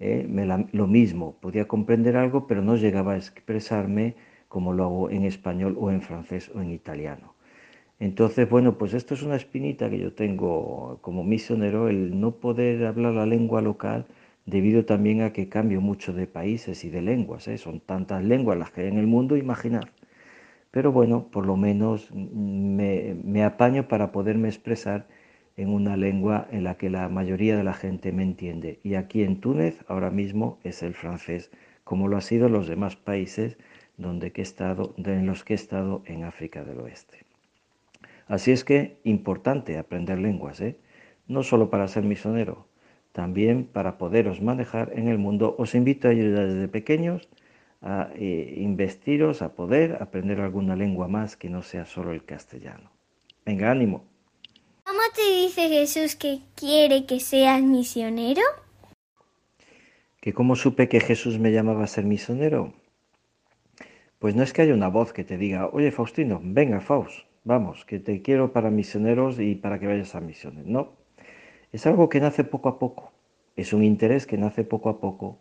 eh, 0.00 0.26
me 0.28 0.46
lo 0.72 0.86
mismo, 0.86 1.36
podía 1.40 1.68
comprender 1.68 2.16
algo, 2.16 2.46
pero 2.46 2.62
no 2.62 2.76
llegaba 2.76 3.12
a 3.12 3.16
expresarme 3.18 4.14
como 4.48 4.72
lo 4.72 4.84
hago 4.84 5.10
en 5.10 5.24
español 5.24 5.76
o 5.78 5.90
en 5.90 6.02
francés 6.02 6.50
o 6.54 6.60
en 6.60 6.70
italiano. 6.70 7.34
Entonces, 8.00 8.48
bueno, 8.48 8.78
pues 8.78 8.94
esto 8.94 9.14
es 9.14 9.22
una 9.22 9.36
espinita 9.36 9.90
que 9.90 9.98
yo 9.98 10.14
tengo 10.14 10.98
como 11.02 11.22
misionero, 11.22 11.88
el 11.88 12.18
no 12.18 12.32
poder 12.32 12.86
hablar 12.86 13.12
la 13.12 13.26
lengua 13.26 13.60
local 13.60 14.06
debido 14.46 14.86
también 14.86 15.20
a 15.22 15.32
que 15.34 15.50
cambio 15.50 15.80
mucho 15.82 16.14
de 16.14 16.26
países 16.26 16.84
y 16.84 16.90
de 16.90 17.02
lenguas. 17.02 17.46
¿eh? 17.48 17.58
Son 17.58 17.80
tantas 17.80 18.24
lenguas 18.24 18.58
las 18.58 18.70
que 18.70 18.82
hay 18.82 18.88
en 18.88 18.98
el 18.98 19.06
mundo, 19.06 19.36
imaginar. 19.36 19.90
Pero 20.70 20.92
bueno, 20.92 21.28
por 21.30 21.46
lo 21.46 21.56
menos 21.56 22.10
me, 22.12 23.16
me 23.22 23.44
apaño 23.44 23.88
para 23.88 24.12
poderme 24.12 24.48
expresar 24.48 25.06
en 25.56 25.68
una 25.68 25.96
lengua 25.96 26.48
en 26.50 26.64
la 26.64 26.76
que 26.76 26.90
la 26.90 27.08
mayoría 27.08 27.56
de 27.56 27.64
la 27.64 27.74
gente 27.74 28.12
me 28.12 28.22
entiende. 28.22 28.80
Y 28.82 28.94
aquí 28.94 29.22
en 29.22 29.40
Túnez 29.40 29.84
ahora 29.88 30.10
mismo 30.10 30.58
es 30.64 30.82
el 30.82 30.94
francés, 30.94 31.50
como 31.84 32.08
lo 32.08 32.16
ha 32.16 32.20
sido 32.20 32.48
los 32.48 32.68
demás 32.68 32.96
países 32.96 33.58
donde 33.96 34.32
he 34.34 34.40
estado, 34.40 34.94
en 34.96 35.26
los 35.26 35.44
que 35.44 35.54
he 35.54 35.56
estado 35.56 36.02
en 36.06 36.24
África 36.24 36.64
del 36.64 36.80
Oeste. 36.80 37.18
Así 38.26 38.52
es 38.52 38.64
que 38.64 38.98
importante 39.04 39.76
aprender 39.76 40.18
lenguas, 40.18 40.60
¿eh? 40.60 40.76
no 41.26 41.42
solo 41.42 41.68
para 41.68 41.88
ser 41.88 42.04
misionero, 42.04 42.66
también 43.12 43.64
para 43.64 43.98
poderos 43.98 44.40
manejar 44.40 44.92
en 44.94 45.08
el 45.08 45.18
mundo. 45.18 45.56
Os 45.58 45.74
invito 45.74 46.08
a 46.08 46.12
ayudar 46.12 46.46
desde 46.46 46.68
pequeños 46.68 47.28
a 47.80 48.10
eh, 48.14 48.54
investiros, 48.58 49.42
a 49.42 49.54
poder 49.54 49.98
aprender 50.00 50.40
alguna 50.40 50.76
lengua 50.76 51.08
más 51.08 51.36
que 51.36 51.48
no 51.48 51.62
sea 51.62 51.86
solo 51.86 52.12
el 52.12 52.24
castellano. 52.24 52.90
Venga, 53.44 53.70
ánimo. 53.70 54.04
¿Cómo 54.84 55.00
te 55.14 55.22
dice 55.42 55.68
Jesús 55.68 56.16
que 56.16 56.40
quiere 56.54 57.06
que 57.06 57.20
seas 57.20 57.62
misionero? 57.62 58.42
¿Que 60.20 60.34
cómo 60.34 60.56
supe 60.56 60.88
que 60.88 61.00
Jesús 61.00 61.38
me 61.38 61.52
llamaba 61.52 61.84
a 61.84 61.86
ser 61.86 62.04
misionero? 62.04 62.74
Pues 64.18 64.34
no 64.34 64.42
es 64.42 64.52
que 64.52 64.60
haya 64.60 64.74
una 64.74 64.88
voz 64.88 65.14
que 65.14 65.24
te 65.24 65.38
diga, 65.38 65.68
oye 65.72 65.90
Faustino, 65.90 66.40
venga 66.42 66.80
Faust, 66.80 67.24
vamos, 67.44 67.86
que 67.86 67.98
te 67.98 68.20
quiero 68.20 68.52
para 68.52 68.70
misioneros 68.70 69.40
y 69.40 69.54
para 69.54 69.80
que 69.80 69.86
vayas 69.86 70.14
a 70.14 70.20
misiones. 70.20 70.66
No, 70.66 70.92
es 71.72 71.86
algo 71.86 72.10
que 72.10 72.20
nace 72.20 72.44
poco 72.44 72.68
a 72.68 72.78
poco, 72.78 73.12
es 73.56 73.72
un 73.72 73.82
interés 73.82 74.26
que 74.26 74.36
nace 74.36 74.62
poco 74.62 74.90
a 74.90 75.00
poco. 75.00 75.38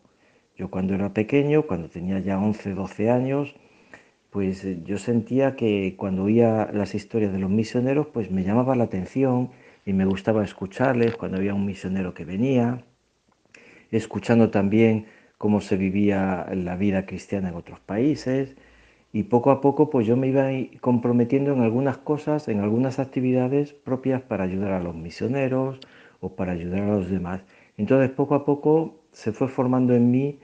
Yo 0.60 0.69
cuando 0.69 0.93
era 0.93 1.13
pequeño, 1.13 1.63
cuando 1.63 1.88
tenía 1.88 2.19
ya 2.19 2.38
11, 2.38 2.74
12 2.74 3.10
años, 3.10 3.56
pues 4.30 4.65
eh, 4.65 4.80
yo 4.86 4.98
sentía 4.98 5.56
que 5.56 5.95
cuando 5.98 6.24
oía 6.24 6.69
las 6.74 6.95
historias 6.95 7.32
de 7.32 7.39
los 7.39 7.50
misioneros, 7.50 8.08
pues 8.08 8.30
me 8.30 8.43
llamaba 8.43 8.76
la 8.76 8.84
atención 8.84 9.52
y 9.86 9.93
me 9.93 10.04
gustaba 10.04 10.43
escucharles 10.43 11.15
cuando 11.15 11.38
había 11.38 11.54
un 11.54 11.65
misionero 11.65 12.13
que 12.13 12.26
venía, 12.26 12.84
escuchando 13.91 14.50
también 14.50 15.06
cómo 15.38 15.62
se 15.62 15.78
vivía 15.78 16.45
la 16.54 16.76
vida 16.76 17.06
cristiana 17.06 17.50
en 17.50 17.56
otros 17.56 17.80
países 17.80 18.58
y 19.13 19.24
poco 19.24 19.52
a 19.52 19.62
poco 19.62 19.89
pues 19.89 20.06
yo 20.06 20.17
me 20.17 20.28
iba 20.28 20.50
comprometiendo 20.82 21.54
en 21.54 21.62
algunas 21.62 21.98
cosas, 21.98 22.50
en 22.50 22.60
algunas 22.60 23.00
actividades 23.00 23.72
propias 23.72 24.22
para 24.22 24.43
ayudar 24.43 24.74
a 24.74 24.82
los 24.82 24.93
misioneros 24.95 25.80
o 26.19 26.36
para 26.36 26.52
ayudar 26.52 26.82
a 26.82 26.95
los 26.98 27.10
demás. 27.10 27.43
Entonces 27.78 28.10
poco 28.12 28.36
a 28.36 28.43
poco 28.43 29.00
se 29.13 29.32
fue 29.32 29.48
formando 29.48 29.95
en 29.95 30.12
mí 30.12 30.39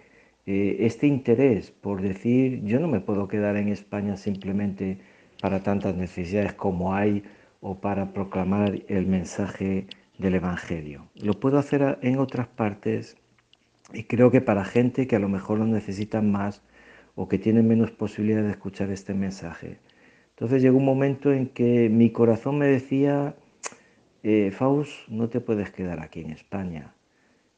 eh, 0.46 0.78
este 0.82 1.08
interés 1.08 1.72
por 1.72 2.02
decir, 2.02 2.64
yo 2.64 2.80
no 2.80 2.88
me 2.88 3.02
puedo 3.02 3.28
quedar 3.28 3.58
en 3.58 3.70
España 3.70 4.18
simplemente 4.18 5.00
para 5.42 5.64
tantas 5.64 5.96
necesidades 5.96 6.54
como 6.54 6.94
hay 6.94 7.24
o 7.62 7.80
para 7.80 8.14
proclamar 8.14 8.82
el 8.88 9.08
mensaje 9.08 9.88
del 10.18 10.36
Evangelio. 10.36 11.08
Lo 11.16 11.34
puedo 11.34 11.58
hacer 11.58 11.98
en 12.02 12.20
otras 12.20 12.48
partes 12.48 13.18
y 13.94 14.04
creo 14.04 14.32
que 14.32 14.42
para 14.42 14.66
gente 14.66 15.08
que 15.08 15.16
a 15.16 15.20
lo 15.20 15.30
mejor 15.30 15.60
lo 15.60 15.66
necesitan 15.66 16.32
más 16.32 16.62
o 17.16 17.28
que 17.28 17.40
tienen 17.40 17.68
menos 17.68 17.92
posibilidad 17.92 18.44
de 18.44 18.52
escuchar 18.52 18.92
este 18.92 19.14
mensaje. 19.14 19.80
Entonces 20.32 20.62
llegó 20.62 20.78
un 20.78 20.86
momento 20.86 21.32
en 21.32 21.48
que 21.48 21.90
mi 21.90 22.12
corazón 22.12 22.58
me 22.58 22.68
decía, 22.68 23.36
eh, 24.24 24.52
Faust, 24.52 25.08
no 25.08 25.30
te 25.30 25.40
puedes 25.40 25.72
quedar 25.72 26.02
aquí 26.02 26.22
en 26.22 26.32
España. 26.32 26.94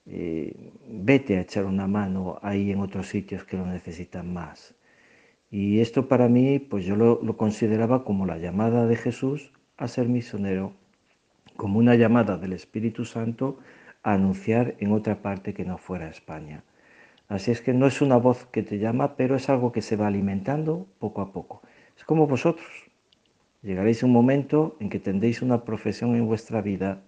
Eh, 0.09 0.71
vete 0.87 1.37
a 1.37 1.41
echar 1.41 1.65
una 1.65 1.87
mano 1.87 2.39
ahí 2.41 2.71
en 2.71 2.79
otros 2.79 3.07
sitios 3.07 3.43
que 3.43 3.57
lo 3.57 3.65
necesitan 3.65 4.33
más. 4.33 4.75
Y 5.51 5.79
esto 5.79 6.07
para 6.07 6.27
mí, 6.29 6.59
pues 6.59 6.85
yo 6.85 6.95
lo, 6.95 7.21
lo 7.21 7.37
consideraba 7.37 8.03
como 8.03 8.25
la 8.25 8.37
llamada 8.37 8.87
de 8.87 8.95
Jesús 8.95 9.51
a 9.77 9.87
ser 9.87 10.07
misionero, 10.07 10.73
como 11.55 11.79
una 11.79 11.95
llamada 11.95 12.37
del 12.37 12.53
Espíritu 12.53 13.05
Santo 13.05 13.59
a 14.03 14.13
anunciar 14.13 14.75
en 14.79 14.91
otra 14.91 15.21
parte 15.21 15.53
que 15.53 15.65
no 15.65 15.77
fuera 15.77 16.09
España. 16.09 16.63
Así 17.27 17.51
es 17.51 17.61
que 17.61 17.73
no 17.73 17.87
es 17.87 18.01
una 18.01 18.15
voz 18.15 18.45
que 18.45 18.63
te 18.63 18.79
llama, 18.79 19.17
pero 19.17 19.35
es 19.35 19.49
algo 19.49 19.71
que 19.73 19.81
se 19.81 19.97
va 19.97 20.07
alimentando 20.07 20.87
poco 20.99 21.21
a 21.21 21.33
poco. 21.33 21.61
Es 21.97 22.05
como 22.05 22.27
vosotros. 22.27 22.67
Llegaréis 23.61 24.03
a 24.03 24.05
un 24.05 24.13
momento 24.13 24.77
en 24.79 24.89
que 24.89 24.99
tendréis 24.99 25.41
una 25.41 25.65
profesión 25.65 26.15
en 26.15 26.25
vuestra 26.25 26.61
vida, 26.61 27.01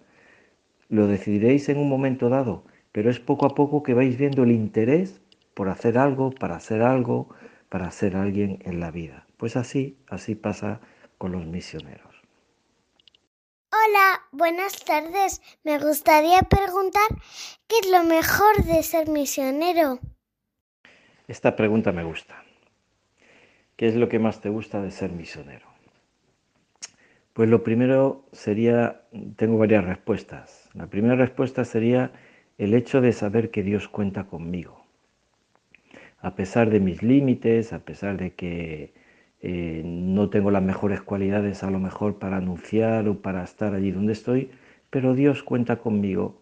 lo 0.90 1.06
decidiréis 1.06 1.68
en 1.68 1.78
un 1.78 1.88
momento 1.88 2.28
dado, 2.28 2.64
pero 2.92 3.10
es 3.10 3.20
poco 3.20 3.46
a 3.46 3.54
poco 3.54 3.82
que 3.82 3.94
vais 3.94 4.16
viendo 4.16 4.42
el 4.42 4.52
interés 4.52 5.20
por 5.54 5.68
hacer 5.68 5.98
algo, 5.98 6.30
para 6.30 6.56
hacer 6.56 6.82
algo, 6.82 7.28
para 7.68 7.90
ser 7.90 8.16
alguien 8.16 8.58
en 8.64 8.80
la 8.80 8.90
vida. 8.90 9.26
Pues 9.36 9.56
así, 9.56 9.98
así 10.08 10.34
pasa 10.34 10.80
con 11.18 11.32
los 11.32 11.46
misioneros. 11.46 12.10
Hola, 13.72 14.22
buenas 14.32 14.84
tardes. 14.84 15.40
Me 15.62 15.78
gustaría 15.78 16.40
preguntar 16.40 17.08
qué 17.68 17.78
es 17.78 17.90
lo 17.90 18.02
mejor 18.02 18.64
de 18.64 18.82
ser 18.82 19.08
misionero. 19.08 20.00
Esta 21.28 21.54
pregunta 21.54 21.92
me 21.92 22.02
gusta. 22.02 22.44
¿Qué 23.76 23.86
es 23.86 23.94
lo 23.94 24.08
que 24.08 24.18
más 24.18 24.40
te 24.40 24.48
gusta 24.48 24.82
de 24.82 24.90
ser 24.90 25.12
misionero? 25.12 25.66
Pues 27.32 27.48
lo 27.48 27.62
primero 27.62 28.26
sería, 28.32 29.02
tengo 29.36 29.56
varias 29.56 29.84
respuestas. 29.84 30.68
La 30.74 30.88
primera 30.88 31.14
respuesta 31.14 31.64
sería 31.64 32.12
el 32.60 32.74
hecho 32.74 33.00
de 33.00 33.12
saber 33.12 33.50
que 33.50 33.62
Dios 33.62 33.88
cuenta 33.88 34.24
conmigo. 34.24 34.84
a 36.20 36.34
pesar 36.36 36.68
de 36.68 36.80
mis 36.80 37.02
límites, 37.02 37.72
a 37.72 37.80
pesar 37.80 38.18
de 38.18 38.34
que 38.34 38.92
eh, 39.40 39.82
no 39.84 40.28
tengo 40.28 40.50
las 40.50 40.62
mejores 40.62 41.00
cualidades 41.00 41.62
a 41.62 41.70
lo 41.70 41.78
mejor 41.78 42.18
para 42.18 42.36
anunciar 42.36 43.08
o 43.08 43.22
para 43.22 43.42
estar 43.44 43.74
allí 43.74 43.90
donde 43.90 44.12
estoy, 44.12 44.50
pero 44.90 45.14
Dios 45.14 45.42
cuenta 45.42 45.76
conmigo 45.78 46.38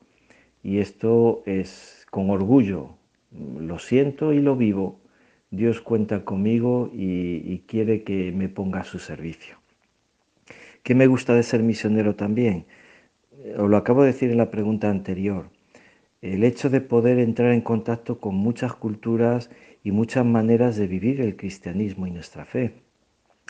y 0.64 0.78
esto 0.78 1.44
es 1.46 2.04
con 2.10 2.30
orgullo, 2.30 2.96
lo 3.60 3.78
siento 3.78 4.32
y 4.32 4.40
lo 4.40 4.56
vivo. 4.56 4.98
Dios 5.50 5.80
cuenta 5.80 6.24
conmigo 6.24 6.90
y, 6.92 7.42
y 7.52 7.64
quiere 7.68 8.02
que 8.02 8.32
me 8.32 8.48
ponga 8.48 8.80
a 8.80 8.84
su 8.84 8.98
servicio. 8.98 9.56
¿Qué 10.82 10.94
me 10.96 11.06
gusta 11.06 11.34
de 11.34 11.44
ser 11.44 11.62
misionero 11.62 12.16
también? 12.16 12.66
Os 13.56 13.70
lo 13.70 13.76
acabo 13.76 14.02
de 14.02 14.08
decir 14.08 14.30
en 14.30 14.38
la 14.38 14.50
pregunta 14.50 14.90
anterior. 14.90 15.50
El 16.20 16.42
hecho 16.42 16.68
de 16.68 16.80
poder 16.80 17.20
entrar 17.20 17.52
en 17.52 17.60
contacto 17.60 18.18
con 18.18 18.34
muchas 18.34 18.74
culturas 18.74 19.50
y 19.84 19.92
muchas 19.92 20.24
maneras 20.24 20.76
de 20.76 20.88
vivir 20.88 21.20
el 21.20 21.36
cristianismo 21.36 22.08
y 22.08 22.10
nuestra 22.10 22.44
fe. 22.44 22.74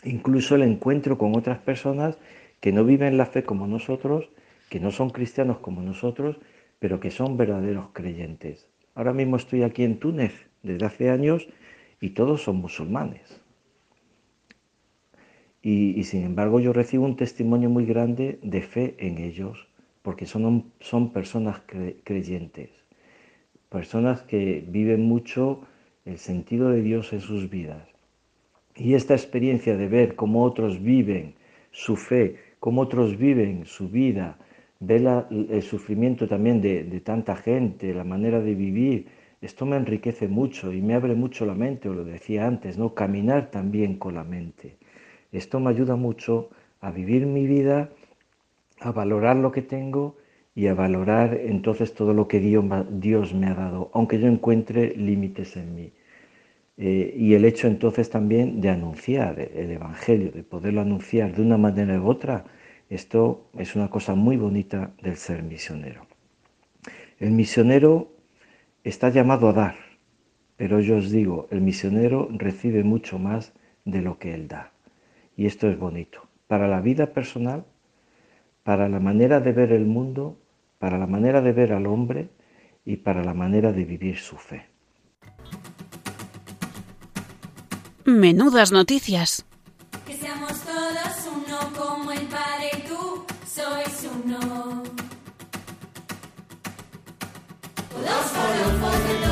Incluso 0.04 0.54
el 0.54 0.62
encuentro 0.62 1.16
con 1.16 1.34
otras 1.34 1.58
personas 1.58 2.18
que 2.60 2.72
no 2.72 2.84
viven 2.84 3.16
la 3.16 3.26
fe 3.26 3.42
como 3.42 3.66
nosotros, 3.66 4.28
que 4.68 4.80
no 4.80 4.90
son 4.90 5.10
cristianos 5.10 5.58
como 5.58 5.80
nosotros, 5.80 6.38
pero 6.78 7.00
que 7.00 7.10
son 7.10 7.36
verdaderos 7.36 7.88
creyentes. 7.92 8.68
Ahora 8.94 9.12
mismo 9.12 9.36
estoy 9.36 9.62
aquí 9.62 9.84
en 9.84 9.98
Túnez 9.98 10.48
desde 10.62 10.84
hace 10.84 11.10
años 11.10 11.48
y 12.00 12.10
todos 12.10 12.42
son 12.42 12.56
musulmanes. 12.56 13.40
Y, 15.62 16.02
sin 16.04 16.22
embargo 16.22 16.60
yo 16.60 16.72
recibo 16.72 17.04
un 17.04 17.16
testimonio 17.16 17.70
muy 17.70 17.84
grande 17.84 18.38
de 18.42 18.62
fe 18.62 18.94
en 18.98 19.18
ellos, 19.18 19.67
porque 20.08 20.24
son, 20.24 20.72
son 20.80 21.12
personas 21.12 21.60
cre, 21.66 21.98
creyentes, 22.02 22.70
personas 23.68 24.22
que 24.22 24.64
viven 24.66 25.02
mucho 25.02 25.60
el 26.06 26.16
sentido 26.16 26.70
de 26.70 26.80
Dios 26.80 27.12
en 27.12 27.20
sus 27.20 27.50
vidas. 27.50 27.86
Y 28.74 28.94
esta 28.94 29.12
experiencia 29.12 29.76
de 29.76 29.86
ver 29.86 30.14
cómo 30.14 30.44
otros 30.44 30.82
viven 30.82 31.34
su 31.72 31.94
fe, 31.94 32.36
cómo 32.58 32.80
otros 32.80 33.18
viven 33.18 33.66
su 33.66 33.90
vida, 33.90 34.38
ver 34.80 35.02
la, 35.02 35.26
el 35.30 35.60
sufrimiento 35.60 36.26
también 36.26 36.62
de, 36.62 36.84
de, 36.84 37.00
tanta 37.00 37.36
gente, 37.36 37.92
la 37.92 38.04
manera 38.04 38.40
de 38.40 38.54
vivir, 38.54 39.08
esto 39.42 39.66
me 39.66 39.76
enriquece 39.76 40.26
mucho 40.26 40.72
y 40.72 40.80
me 40.80 40.94
abre 40.94 41.16
mucho 41.16 41.44
la 41.44 41.54
mente, 41.54 41.90
os 41.90 41.96
lo 41.96 42.04
decía 42.04 42.46
antes, 42.46 42.78
¿no? 42.78 42.94
Caminar 42.94 43.50
también 43.50 43.98
con 43.98 44.14
la 44.14 44.24
mente. 44.24 44.78
Esto 45.32 45.60
me 45.60 45.68
ayuda 45.68 45.96
mucho 45.96 46.48
a 46.80 46.92
vivir 46.92 47.26
mi 47.26 47.46
vida, 47.46 47.90
a 48.80 48.92
valorar 48.92 49.36
lo 49.36 49.52
que 49.52 49.62
tengo 49.62 50.16
y 50.54 50.66
a 50.66 50.74
valorar 50.74 51.34
entonces 51.34 51.94
todo 51.94 52.14
lo 52.14 52.26
que 52.26 52.40
Dios, 52.40 53.34
me 53.34 53.46
ha 53.46 53.54
dado, 53.54 53.90
aunque 53.94 54.18
yo 54.18 54.26
encuentre 54.26 54.94
límites 54.96 55.56
en 55.56 55.74
mí. 55.74 55.92
Eh, 56.76 57.14
y 57.16 57.34
el 57.34 57.44
hecho 57.44 57.66
entonces 57.66 58.10
también 58.10 58.60
de 58.60 58.70
anunciar 58.70 59.38
el 59.40 59.70
Evangelio, 59.70 60.30
de 60.30 60.42
poderlo 60.42 60.80
anunciar 60.80 61.34
de 61.34 61.42
una 61.42 61.58
manera 61.58 62.00
u 62.00 62.08
otra, 62.08 62.44
esto 62.88 63.50
es 63.58 63.76
una 63.76 63.88
cosa 63.90 64.14
muy 64.14 64.36
bonita 64.36 64.92
del 65.02 65.16
ser 65.16 65.42
misionero. 65.42 66.06
El 67.18 67.32
misionero 67.32 68.10
está 68.84 69.10
llamado 69.10 69.48
a 69.48 69.52
dar, 69.52 69.76
pero 70.56 70.80
yo 70.80 70.96
os 70.96 71.10
digo, 71.10 71.46
el 71.50 71.60
misionero 71.60 72.28
recibe 72.32 72.82
mucho 72.82 73.18
más 73.18 73.52
de 73.84 74.02
lo 74.02 74.18
que 74.18 74.34
él 74.34 74.48
da. 74.48 74.72
Y 75.36 75.46
esto 75.46 75.68
es 75.68 75.78
bonito. 75.78 76.22
Para 76.46 76.66
la 76.66 76.80
vida 76.80 77.12
personal, 77.12 77.64
para 78.62 78.88
la 78.88 79.00
manera 79.00 79.40
de 79.40 79.52
ver 79.52 79.72
el 79.72 79.86
mundo, 79.86 80.38
para 80.78 80.98
la 80.98 81.06
manera 81.06 81.40
de 81.40 81.52
ver 81.52 81.72
al 81.72 81.86
hombre 81.86 82.28
y 82.84 82.96
para 82.96 83.24
la 83.24 83.34
manera 83.34 83.72
de 83.72 83.84
vivir 83.84 84.18
su 84.18 84.36
fe. 84.36 84.66
Menudas 88.04 88.72
noticias. 88.72 89.44
Que 90.06 90.14
seamos 90.14 90.60
todos 90.62 91.28
uno 91.36 91.58
como 91.76 92.12
el 92.12 92.26
Padre 92.26 92.70
y 92.72 92.88
tú 92.88 93.24
sois 93.46 94.08
uno. 94.24 94.82
Todos 97.90 99.27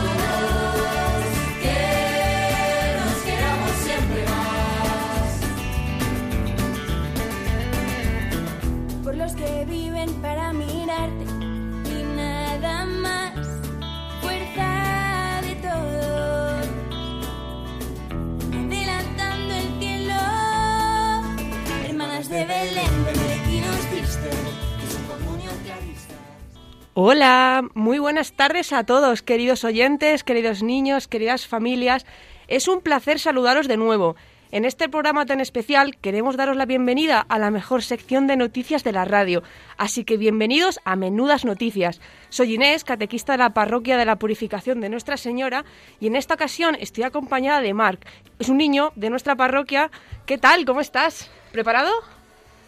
Hola, 26.98 27.62
muy 27.74 27.98
buenas 27.98 28.32
tardes 28.32 28.72
a 28.72 28.84
todos, 28.84 29.20
queridos 29.20 29.64
oyentes, 29.64 30.24
queridos 30.24 30.62
niños, 30.62 31.08
queridas 31.08 31.46
familias. 31.46 32.06
Es 32.48 32.68
un 32.68 32.80
placer 32.80 33.18
saludaros 33.18 33.68
de 33.68 33.76
nuevo. 33.76 34.16
En 34.50 34.64
este 34.64 34.88
programa 34.88 35.26
tan 35.26 35.42
especial 35.42 35.98
queremos 35.98 36.38
daros 36.38 36.56
la 36.56 36.64
bienvenida 36.64 37.20
a 37.28 37.38
la 37.38 37.50
mejor 37.50 37.82
sección 37.82 38.26
de 38.26 38.38
noticias 38.38 38.82
de 38.82 38.92
la 38.92 39.04
radio. 39.04 39.42
Así 39.76 40.04
que 40.04 40.16
bienvenidos 40.16 40.80
a 40.86 40.96
Menudas 40.96 41.44
Noticias. 41.44 42.00
Soy 42.30 42.54
Inés, 42.54 42.82
catequista 42.82 43.32
de 43.32 43.38
la 43.40 43.52
parroquia 43.52 43.98
de 43.98 44.06
la 44.06 44.16
Purificación 44.16 44.80
de 44.80 44.88
Nuestra 44.88 45.18
Señora, 45.18 45.66
y 46.00 46.06
en 46.06 46.16
esta 46.16 46.32
ocasión 46.32 46.78
estoy 46.80 47.04
acompañada 47.04 47.60
de 47.60 47.74
Marc. 47.74 48.06
Es 48.38 48.48
un 48.48 48.56
niño 48.56 48.92
de 48.96 49.10
nuestra 49.10 49.36
parroquia. 49.36 49.90
¿Qué 50.24 50.38
tal? 50.38 50.64
¿Cómo 50.64 50.80
estás? 50.80 51.30
¿Preparado? 51.52 51.92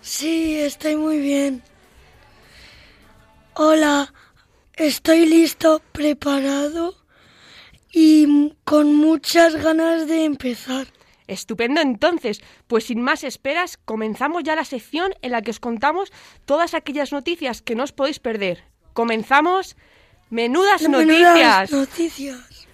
Sí, 0.03 0.55
estoy 0.55 0.97
muy 0.97 1.19
bien. 1.19 1.63
Hola, 3.61 4.15
estoy 4.77 5.27
listo, 5.27 5.83
preparado 5.91 6.95
y 7.91 8.55
con 8.63 8.95
muchas 8.95 9.57
ganas 9.57 10.07
de 10.07 10.25
empezar. 10.27 10.87
Estupendo 11.27 11.81
entonces, 11.81 12.41
pues 12.69 12.85
sin 12.85 13.03
más 13.03 13.25
esperas, 13.25 13.77
comenzamos 13.77 14.45
ya 14.45 14.55
la 14.55 14.65
sección 14.65 15.13
en 15.23 15.33
la 15.33 15.43
que 15.43 15.51
os 15.51 15.59
contamos 15.59 16.13
todas 16.45 16.73
aquellas 16.73 17.11
noticias 17.11 17.61
que 17.61 17.75
no 17.75 17.83
os 17.83 17.91
podéis 17.91 18.21
perder. 18.21 18.63
Comenzamos 18.93 19.77
Menudas, 20.31 20.83
Menudas 20.83 21.73
Noticias. 21.73 21.73
noticias. 21.73 22.69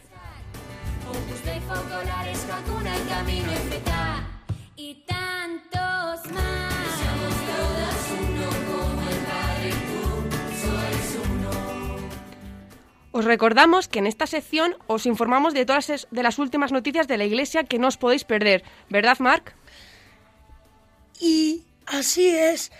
Os 13.16 13.24
recordamos 13.24 13.86
que 13.86 14.00
en 14.00 14.08
esta 14.08 14.26
sección 14.26 14.74
os 14.88 15.06
informamos 15.06 15.54
de 15.54 15.64
todas 15.64 15.88
es- 15.88 16.08
de 16.10 16.24
las 16.24 16.40
últimas 16.40 16.72
noticias 16.72 17.06
de 17.06 17.16
la 17.16 17.24
Iglesia 17.24 17.62
que 17.62 17.78
no 17.78 17.86
os 17.86 17.96
podéis 17.96 18.24
perder, 18.24 18.64
¿verdad, 18.90 19.18
Marc? 19.20 19.54
Y 21.20 21.62
así 21.86 22.26
es. 22.26 22.72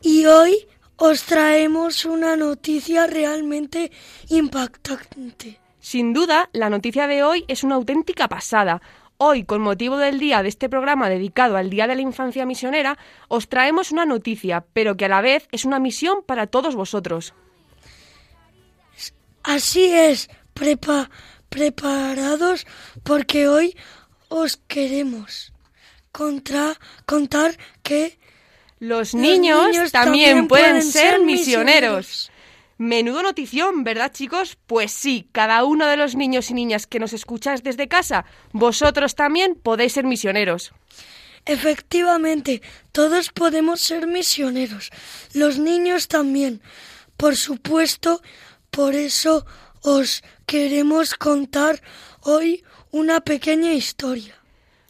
Y 0.00 0.24
hoy 0.24 0.66
os 0.96 1.24
traemos 1.24 2.06
una 2.06 2.34
noticia 2.34 3.06
realmente 3.06 3.92
impactante. 4.30 5.60
Sin 5.80 6.14
duda, 6.14 6.48
la 6.54 6.70
noticia 6.70 7.06
de 7.06 7.22
hoy 7.22 7.44
es 7.46 7.62
una 7.62 7.74
auténtica 7.74 8.28
pasada. 8.28 8.80
Hoy, 9.18 9.44
con 9.44 9.60
motivo 9.60 9.98
del 9.98 10.18
día 10.18 10.42
de 10.42 10.48
este 10.48 10.70
programa 10.70 11.10
dedicado 11.10 11.58
al 11.58 11.68
Día 11.68 11.86
de 11.86 11.94
la 11.96 12.00
Infancia 12.00 12.46
Misionera, 12.46 12.96
os 13.28 13.50
traemos 13.50 13.92
una 13.92 14.06
noticia, 14.06 14.64
pero 14.72 14.96
que 14.96 15.04
a 15.04 15.08
la 15.08 15.20
vez 15.20 15.46
es 15.52 15.66
una 15.66 15.78
misión 15.78 16.22
para 16.24 16.46
todos 16.46 16.74
vosotros. 16.74 17.34
Así 19.42 19.92
es. 19.92 20.28
Prepa 20.54 21.10
preparados 21.48 22.66
porque 23.02 23.48
hoy 23.48 23.76
os 24.28 24.56
queremos 24.56 25.52
contra 26.10 26.78
contar 27.06 27.56
que 27.82 28.18
Los 28.78 29.12
Los 29.12 29.14
niños, 29.14 29.66
niños 29.66 29.92
también, 29.92 30.30
también 30.30 30.48
pueden, 30.48 30.66
pueden 30.70 30.82
ser 30.82 31.12
ser 31.12 31.20
misioneros. 31.20 32.06
misioneros. 32.06 32.32
Menudo 32.78 33.22
notición, 33.22 33.84
¿verdad, 33.84 34.10
chicos? 34.12 34.58
Pues 34.66 34.90
sí, 34.92 35.28
cada 35.30 35.62
uno 35.64 35.86
de 35.86 35.96
los 35.96 36.16
niños 36.16 36.50
y 36.50 36.54
niñas 36.54 36.86
que 36.86 36.98
nos 36.98 37.12
escucháis 37.12 37.62
desde 37.62 37.86
casa, 37.86 38.24
vosotros 38.52 39.14
también 39.14 39.54
podéis 39.54 39.92
ser 39.92 40.04
misioneros. 40.04 40.72
Efectivamente, 41.44 42.60
todos 42.90 43.30
podemos 43.30 43.80
ser 43.80 44.06
misioneros, 44.06 44.90
los 45.32 45.58
niños 45.58 46.08
también. 46.08 46.60
Por 47.16 47.36
supuesto, 47.36 48.20
por 48.72 48.96
eso 48.96 49.46
os 49.82 50.24
queremos 50.46 51.14
contar 51.14 51.80
hoy 52.22 52.64
una 52.90 53.20
pequeña 53.20 53.72
historia. 53.72 54.34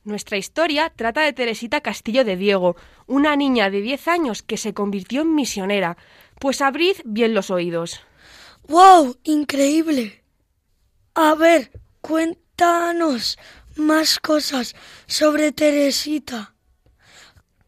Nuestra 0.04 0.38
historia 0.38 0.90
trata 0.96 1.20
de 1.20 1.34
Teresita 1.34 1.82
Castillo 1.82 2.24
de 2.24 2.36
Diego, 2.36 2.76
una 3.06 3.36
niña 3.36 3.68
de 3.68 3.82
10 3.82 4.08
años 4.08 4.42
que 4.42 4.56
se 4.56 4.72
convirtió 4.72 5.20
en 5.20 5.34
misionera. 5.34 5.98
Pues 6.40 6.62
abrid 6.62 6.96
bien 7.04 7.34
los 7.34 7.50
oídos. 7.50 8.00
¡Wow! 8.68 9.18
Increíble. 9.24 10.24
A 11.14 11.34
ver, 11.34 11.70
Cuéntanos 12.02 13.38
más 13.76 14.18
cosas 14.18 14.74
sobre 15.06 15.52
Teresita. 15.52 16.52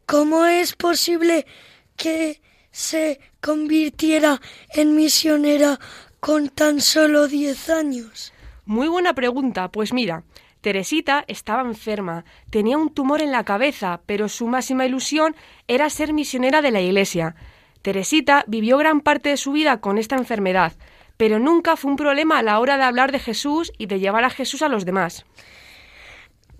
¿Cómo 0.05 0.45
es 0.45 0.73
posible 0.75 1.47
que 1.95 2.41
se 2.69 3.21
convirtiera 3.39 4.41
en 4.73 4.93
misionera 4.93 5.79
con 6.25 6.49
tan 6.49 6.81
solo 6.81 7.27
10 7.27 7.69
años? 7.69 8.33
Muy 8.65 8.87
buena 8.87 9.13
pregunta. 9.13 9.67
Pues 9.67 9.93
mira, 9.93 10.23
Teresita 10.61 11.23
estaba 11.27 11.61
enferma, 11.61 12.25
tenía 12.49 12.79
un 12.79 12.91
tumor 12.91 13.21
en 13.21 13.31
la 13.31 13.43
cabeza, 13.43 14.01
pero 14.07 14.27
su 14.27 14.47
máxima 14.47 14.87
ilusión 14.87 15.35
era 15.67 15.87
ser 15.91 16.13
misionera 16.13 16.63
de 16.63 16.71
la 16.71 16.81
Iglesia. 16.81 17.35
Teresita 17.83 18.43
vivió 18.47 18.79
gran 18.79 19.01
parte 19.01 19.29
de 19.29 19.37
su 19.37 19.51
vida 19.51 19.81
con 19.81 19.99
esta 19.99 20.15
enfermedad, 20.15 20.73
pero 21.15 21.37
nunca 21.37 21.75
fue 21.75 21.91
un 21.91 21.97
problema 21.97 22.39
a 22.39 22.43
la 22.43 22.59
hora 22.59 22.77
de 22.77 22.85
hablar 22.85 23.11
de 23.11 23.19
Jesús 23.19 23.71
y 23.77 23.85
de 23.85 23.99
llevar 23.99 24.23
a 24.23 24.31
Jesús 24.31 24.63
a 24.63 24.67
los 24.67 24.83
demás. 24.83 25.27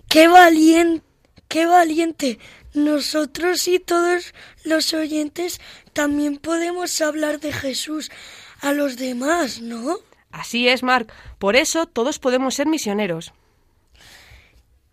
¡Qué 0.07 0.27
valiente! 0.27 1.03
¡Qué 1.47 1.65
valiente! 1.65 2.37
Nosotros 2.75 3.67
y 3.67 3.79
todos 3.79 4.35
los 4.63 4.93
oyentes 4.93 5.59
también 5.93 6.37
podemos 6.37 7.01
hablar 7.01 7.39
de 7.39 7.51
Jesús 7.51 8.11
a 8.65 8.73
los 8.73 8.97
demás, 8.97 9.61
¿no? 9.61 9.97
Así 10.31 10.67
es, 10.67 10.81
Mark. 10.81 11.13
Por 11.37 11.55
eso 11.55 11.85
todos 11.85 12.19
podemos 12.19 12.55
ser 12.55 12.67
misioneros. 12.67 13.33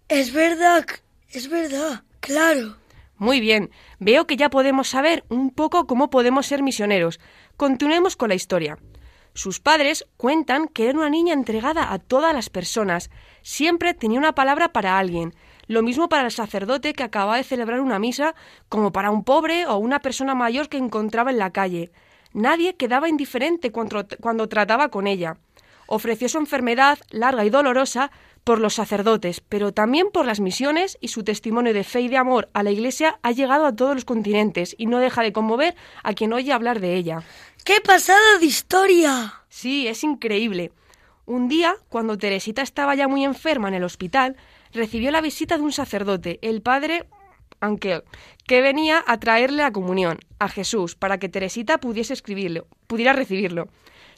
Es 0.09 0.33
verdad, 0.33 0.85
es 1.31 1.49
verdad, 1.49 2.03
claro. 2.21 2.77
Muy 3.17 3.41
bien, 3.41 3.71
veo 3.99 4.27
que 4.27 4.37
ya 4.37 4.51
podemos 4.51 4.89
saber 4.89 5.25
un 5.29 5.51
poco 5.51 5.87
cómo 5.87 6.11
podemos 6.11 6.47
ser 6.47 6.63
misioneros. 6.63 7.19
Continuemos 7.57 8.15
con 8.15 8.29
la 8.29 8.35
historia. 8.35 8.79
Sus 9.33 9.59
padres 9.59 10.05
cuentan 10.19 10.69
que 10.69 10.89
era 10.89 10.99
una 10.99 11.09
niña 11.09 11.33
entregada 11.33 11.93
a 11.93 11.99
todas 11.99 12.35
las 12.35 12.51
personas. 12.51 13.11
Siempre 13.41 13.95
tenía 13.95 14.19
una 14.19 14.35
palabra 14.35 14.73
para 14.73 14.99
alguien. 14.99 15.35
Lo 15.67 15.83
mismo 15.83 16.11
para 16.11 16.27
el 16.27 16.31
sacerdote 16.31 16.93
que 16.93 17.05
acababa 17.05 17.39
de 17.39 17.45
celebrar 17.45 17.81
una 17.81 17.99
misa, 17.99 18.35
como 18.69 18.93
para 18.93 19.11
un 19.11 19.25
pobre 19.25 19.67
o 19.67 19.77
una 19.77 20.01
persona 20.01 20.35
mayor 20.35 20.69
que 20.69 20.77
encontraba 20.77 21.31
en 21.31 21.39
la 21.39 21.53
calle. 21.53 21.91
Nadie 22.35 22.75
quedaba 22.75 23.09
indiferente 23.09 23.71
cuando, 23.71 24.07
cuando 24.21 24.49
trataba 24.49 24.89
con 24.89 25.07
ella. 25.07 25.37
Ofreció 25.87 26.29
su 26.29 26.39
enfermedad, 26.39 26.99
larga 27.11 27.45
y 27.45 27.51
dolorosa, 27.51 28.11
por 28.45 28.59
los 28.59 28.75
sacerdotes, 28.75 29.41
pero 29.41 29.73
también 29.73 30.09
por 30.13 30.27
las 30.27 30.41
misiones 30.41 30.99
y 31.01 31.09
su 31.09 31.23
testimonio 31.23 31.73
de 31.73 31.85
fe 31.85 32.01
y 32.01 32.09
de 32.09 32.17
amor 32.17 32.49
a 32.55 32.63
la 32.63 32.71
Iglesia 32.71 33.19
ha 33.23 33.31
llegado 33.31 33.67
a 33.67 33.77
todos 33.77 33.95
los 33.95 34.05
continentes 34.05 34.75
y 34.79 34.87
no 34.87 34.99
deja 34.99 35.23
de 35.23 35.33
conmover 35.33 35.77
a 36.03 36.15
quien 36.15 36.33
oye 36.33 36.53
hablar 36.53 36.81
de 36.81 36.97
ella. 36.97 37.23
¡Qué 37.65 37.81
pasada 37.81 38.39
de 38.41 38.47
historia! 38.47 39.43
Sí, 39.49 39.87
es 39.87 40.03
increíble. 40.03 40.73
Un 41.25 41.49
día, 41.49 41.77
cuando 41.89 42.19
Teresita 42.19 42.63
estaba 42.63 42.97
ya 42.97 43.07
muy 43.07 43.25
enferma 43.25 43.69
en 43.69 43.75
el 43.75 43.85
hospital, 43.85 44.37
recibió 44.73 45.13
la 45.13 45.21
visita 45.21 45.57
de 45.57 45.63
un 45.63 45.73
sacerdote, 45.73 46.41
el 46.43 46.63
padre 46.63 47.07
Ankel, 47.63 48.03
que 48.47 48.61
venía 48.61 49.03
a 49.07 49.19
traerle 49.19 49.63
la 49.63 49.73
comunión 49.73 50.19
a 50.39 50.49
Jesús 50.49 50.95
para 50.95 51.19
que 51.19 51.29
Teresita 51.29 51.79
pudiese 51.79 52.13
escribirlo, 52.13 52.67
pudiera 52.87 53.13
recibirlo. 53.13 53.69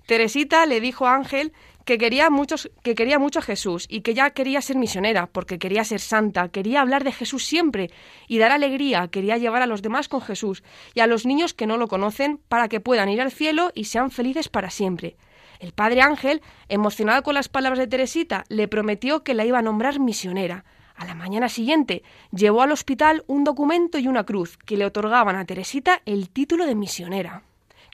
Teresita 0.07 0.67
le 0.67 0.81
dijo 0.81 1.07
a 1.07 1.15
Ángel 1.15 1.53
que 1.85 1.99
quería, 1.99 2.31
muchos, 2.31 2.71
que 2.83 2.95
quería 2.95 3.19
mucho 3.19 3.39
a 3.39 3.43
Jesús 3.43 3.87
y 3.89 4.01
que 4.01 4.15
ya 4.15 4.31
quería 4.31 4.61
ser 4.63 4.77
misionera, 4.77 5.27
porque 5.27 5.59
quería 5.59 5.85
ser 5.85 6.01
santa, 6.01 6.49
quería 6.49 6.81
hablar 6.81 7.05
de 7.05 7.13
Jesús 7.13 7.45
siempre 7.45 7.91
y 8.27 8.39
dar 8.39 8.53
alegría, 8.53 9.09
quería 9.09 9.37
llevar 9.37 9.63
a 9.63 9.67
los 9.67 9.83
demás 9.83 10.09
con 10.09 10.21
Jesús 10.21 10.63
y 10.95 11.01
a 11.01 11.07
los 11.07 11.27
niños 11.27 11.55
que 11.55 11.67
no 11.67 11.77
lo 11.77 11.89
conocen 11.89 12.41
para 12.49 12.69
que 12.69 12.81
puedan 12.81 13.09
ir 13.09 13.21
al 13.21 13.33
cielo 13.33 13.71
y 13.75 13.85
sean 13.85 14.11
felices 14.11 14.49
para 14.49 14.71
siempre. 14.71 15.17
El 15.59 15.73
padre 15.73 16.03
Ángel, 16.03 16.43
emocionado 16.69 17.23
con 17.23 17.35
las 17.35 17.49
palabras 17.49 17.79
de 17.79 17.87
Teresita, 17.87 18.45
le 18.49 18.69
prometió 18.69 19.23
que 19.23 19.35
la 19.35 19.45
iba 19.45 19.59
a 19.59 19.63
nombrar 19.63 20.01
misionera. 20.01 20.65
A 20.95 21.05
la 21.05 21.15
mañana 21.15 21.49
siguiente 21.49 22.03
llevó 22.31 22.63
al 22.63 22.73
hospital 22.73 23.25
un 23.27 23.45
documento 23.45 23.99
y 23.99 24.07
una 24.07 24.25
cruz 24.25 24.57
que 24.59 24.77
le 24.77 24.87
otorgaban 24.87 25.37
a 25.37 25.45
Teresita 25.45 26.03
el 26.05 26.31
título 26.31 26.67
de 26.67 26.75
misionera. 26.75 27.43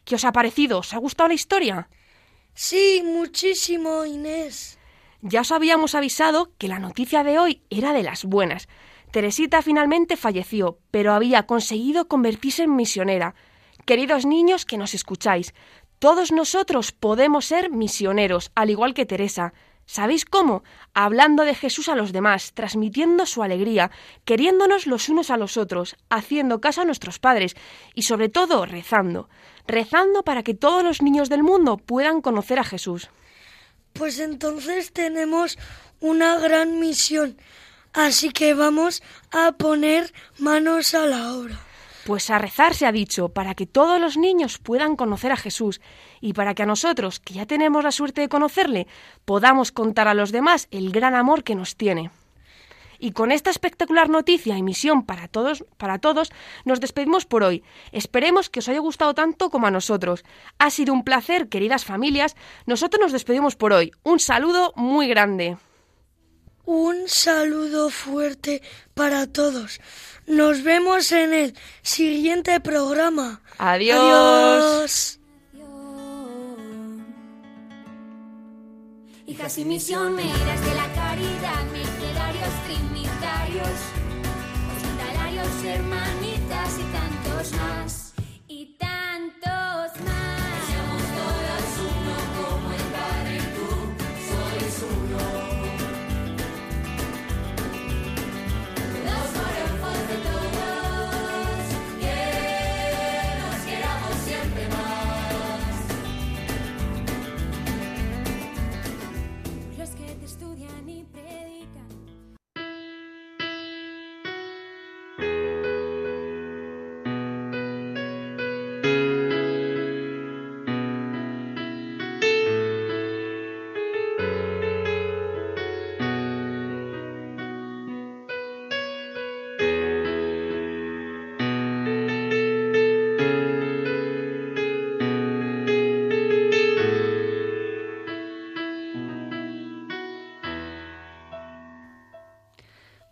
¿Qué 0.05 0.17
os 0.17 0.25
ha 0.25 0.33
parecido? 0.33 0.79
¿Os 0.79 0.93
ha 0.93 0.99
gustado 0.99 1.29
la 1.29 1.35
historia? 1.35 1.89
Sí, 2.55 3.03
muchísimo, 3.05 4.05
Inés. 4.05 4.79
Ya 5.23 5.43
os 5.43 5.53
habíamos 5.53 5.95
avisado 5.95 6.53
que 6.59 6.69
la 6.69 6.79
noticia 6.79 7.25
de 7.25 7.39
hoy 7.39 7.63
era 7.71 7.93
de 7.93 8.03
las 8.03 8.25
buenas. 8.25 8.69
Teresita 9.11 9.63
finalmente 9.63 10.17
falleció, 10.17 10.79
pero 10.91 11.13
había 11.13 11.47
conseguido 11.47 12.07
convertirse 12.07 12.65
en 12.65 12.77
misionera. 12.77 13.35
Queridos 13.87 14.25
niños 14.25 14.65
que 14.65 14.79
nos 14.79 14.95
escucháis, 14.95 15.55
todos 15.99 16.33
nosotros 16.33 16.93
podemos 16.93 17.45
ser 17.45 17.71
misioneros, 17.71 18.53
al 18.55 18.71
igual 18.71 18.95
que 18.95 19.07
Teresa. 19.07 19.53
¿Sabéis 19.93 20.25
cómo? 20.25 20.63
Hablando 20.95 21.43
de 21.43 21.53
Jesús 21.53 21.89
a 21.89 21.97
los 21.97 22.13
demás, 22.13 22.53
transmitiendo 22.55 23.27
su 23.27 23.43
alegría, 23.43 23.91
queriéndonos 24.25 24.87
los 24.87 25.09
unos 25.09 25.31
a 25.31 25.37
los 25.37 25.57
otros, 25.57 25.97
haciendo 26.11 26.61
caso 26.61 26.83
a 26.83 26.85
nuestros 26.85 27.19
padres 27.19 27.57
y 27.97 28.03
sobre 28.03 28.29
todo 28.29 28.67
rezando. 28.67 29.29
Rezando 29.67 30.23
para 30.23 30.45
que 30.45 30.55
todos 30.55 30.85
los 30.85 31.03
niños 31.03 31.29
del 31.29 31.43
mundo 31.43 31.77
puedan 31.77 32.21
conocer 32.21 32.61
a 32.61 32.65
Jesús. 32.65 33.11
Pues 33.93 34.21
entonces 34.21 34.93
tenemos 34.93 35.59
una 35.99 36.39
gran 36.39 36.79
misión. 36.79 37.37
Así 37.93 38.31
que 38.31 38.55
vamos 38.55 39.03
a 39.33 39.51
poner 39.51 40.13
manos 40.39 40.95
a 40.95 41.07
la 41.07 41.35
obra. 41.35 41.59
Pues 42.05 42.31
a 42.31 42.39
rezar 42.39 42.75
se 42.75 42.87
ha 42.87 42.93
dicho, 42.93 43.29
para 43.29 43.55
que 43.55 43.67
todos 43.67 44.01
los 44.01 44.17
niños 44.17 44.59
puedan 44.59 44.97
conocer 44.97 45.33
a 45.33 45.37
Jesús 45.37 45.81
y 46.21 46.33
para 46.33 46.55
que 46.55 46.63
a 46.63 46.67
nosotros, 46.67 47.21
que 47.21 47.35
ya 47.35 47.47
tenemos 47.47 47.85
la 47.85 47.93
suerte 47.93 48.23
de 48.23 48.29
conocerle, 48.29 48.87
podamos 49.25 49.71
contar 49.71 50.09
a 50.09 50.15
los 50.15 50.33
demás 50.33 50.69
el 50.71 50.93
gran 50.93 51.15
amor 51.15 51.45
que 51.45 51.55
nos 51.55 51.77
tiene. 51.77 52.11
Y 53.03 53.13
con 53.13 53.33
esta 53.33 53.49
espectacular 53.49 54.11
noticia 54.11 54.59
y 54.59 54.63
misión 54.63 55.05
para 55.05 55.27
todos, 55.27 55.65
para 55.79 55.99
todos, 55.99 56.31
nos 56.67 56.81
despedimos 56.81 57.25
por 57.25 57.43
hoy. 57.43 57.65
Esperemos 57.93 58.51
que 58.51 58.59
os 58.59 58.69
haya 58.69 58.79
gustado 58.79 59.15
tanto 59.15 59.49
como 59.49 59.67
a 59.67 59.71
nosotros. 59.71 60.23
Ha 60.59 60.69
sido 60.69 60.93
un 60.93 61.03
placer, 61.03 61.49
queridas 61.49 61.87
familias. 61.87 62.37
Nosotros 62.67 63.01
nos 63.01 63.13
despedimos 63.13 63.57
por 63.57 63.73
hoy. 63.73 63.93
Un 64.03 64.21
saludo 64.21 64.75
muy 64.77 65.09
grande. 65.09 65.57
Un 66.67 67.09
saludo 67.09 67.89
fuerte 67.89 68.61
para 68.95 69.27
todos. 69.27 69.81
Nos 70.31 70.63
vemos 70.63 71.11
en 71.11 71.35
el 71.35 71.55
siguiente 71.83 72.61
programa. 72.61 73.43
Adiós. 73.59 73.99
Adiós. 73.99 75.19
Hijas 79.27 79.59
y 79.59 79.65
misioneras 79.65 80.65
de 80.65 80.75
la 80.75 80.93
caridad, 80.93 81.65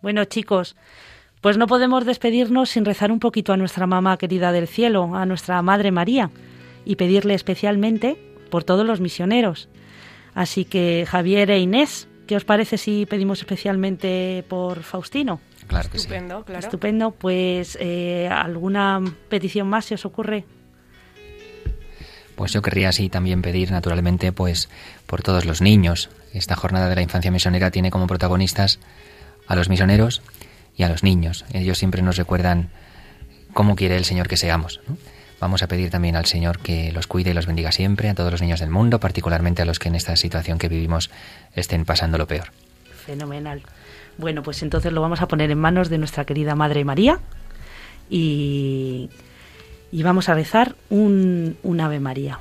Bueno, 0.09 0.25
chicos, 0.25 0.75
pues 1.39 1.57
no 1.57 1.67
podemos 1.67 2.03
despedirnos 2.03 2.71
sin 2.71 2.83
rezar 2.83 3.11
un 3.11 3.19
poquito 3.19 3.53
a 3.53 3.57
nuestra 3.57 3.85
mamá 3.85 4.17
querida 4.17 4.51
del 4.51 4.67
cielo, 4.67 5.15
a 5.15 5.23
nuestra 5.27 5.61
Madre 5.61 5.91
María, 5.91 6.31
y 6.83 6.95
pedirle 6.95 7.35
especialmente 7.35 8.17
por 8.49 8.63
todos 8.63 8.87
los 8.87 9.01
misioneros. 9.01 9.69
Así 10.33 10.65
que 10.65 11.05
Javier 11.07 11.51
e 11.51 11.59
Inés, 11.59 12.07
¿qué 12.25 12.35
os 12.35 12.43
parece 12.43 12.79
si 12.79 13.05
pedimos 13.05 13.37
especialmente 13.37 14.43
por 14.49 14.81
Faustino? 14.81 15.41
Claro 15.67 15.91
que 15.91 15.99
sí. 15.99 16.05
Estupendo, 16.05 16.43
claro. 16.43 16.59
Estupendo, 16.59 17.11
pues 17.11 17.77
eh, 17.79 18.27
¿alguna 18.31 19.03
petición 19.29 19.67
más 19.67 19.85
se 19.85 19.93
os 19.93 20.05
ocurre? 20.05 20.43
Pues 22.35 22.51
yo 22.51 22.63
querría 22.63 22.89
así 22.89 23.09
también 23.09 23.43
pedir 23.43 23.69
naturalmente 23.69 24.31
pues 24.31 24.69
por 25.05 25.21
todos 25.21 25.45
los 25.45 25.61
niños 25.61 26.09
Esta 26.33 26.55
jornada 26.55 26.87
de 26.87 26.95
la 26.95 27.01
infancia 27.01 27.29
misionera 27.29 27.69
tiene 27.69 27.91
como 27.91 28.07
protagonistas 28.07 28.79
a 29.49 29.55
los 29.55 29.67
misioneros 29.67 30.21
y 30.77 30.83
a 30.83 30.89
los 30.89 31.03
niños. 31.03 31.43
Ellos 31.51 31.77
siempre 31.77 32.01
nos 32.01 32.15
recuerdan 32.15 32.69
cómo 33.51 33.75
quiere 33.75 33.97
el 33.97 34.05
Señor 34.05 34.29
que 34.29 34.37
seamos. 34.37 34.79
Vamos 35.41 35.63
a 35.63 35.67
pedir 35.67 35.89
también 35.89 36.15
al 36.15 36.25
Señor 36.25 36.59
que 36.59 36.91
los 36.91 37.07
cuide 37.07 37.31
y 37.31 37.33
los 37.33 37.47
bendiga 37.47 37.71
siempre, 37.71 38.09
a 38.09 38.15
todos 38.15 38.31
los 38.31 38.41
niños 38.41 38.59
del 38.59 38.69
mundo, 38.69 38.99
particularmente 38.99 39.63
a 39.63 39.65
los 39.65 39.79
que 39.79 39.89
en 39.89 39.95
esta 39.95 40.15
situación 40.15 40.59
que 40.59 40.69
vivimos 40.69 41.09
estén 41.55 41.83
pasando 41.83 42.17
lo 42.17 42.27
peor. 42.27 42.51
Fenomenal. 43.05 43.63
Bueno, 44.17 44.43
pues 44.43 44.61
entonces 44.61 44.93
lo 44.93 45.01
vamos 45.01 45.21
a 45.21 45.27
poner 45.27 45.49
en 45.49 45.57
manos 45.57 45.89
de 45.89 45.97
nuestra 45.97 46.25
querida 46.25 46.53
Madre 46.53 46.85
María 46.85 47.19
y, 48.09 49.09
y 49.91 50.03
vamos 50.03 50.29
a 50.29 50.35
rezar 50.35 50.75
un, 50.89 51.57
un 51.63 51.81
Ave 51.81 51.99
María 51.99 52.39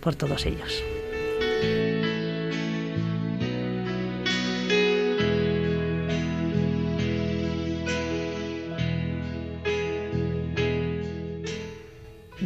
por 0.00 0.16
todos 0.16 0.44
ellos. 0.44 0.82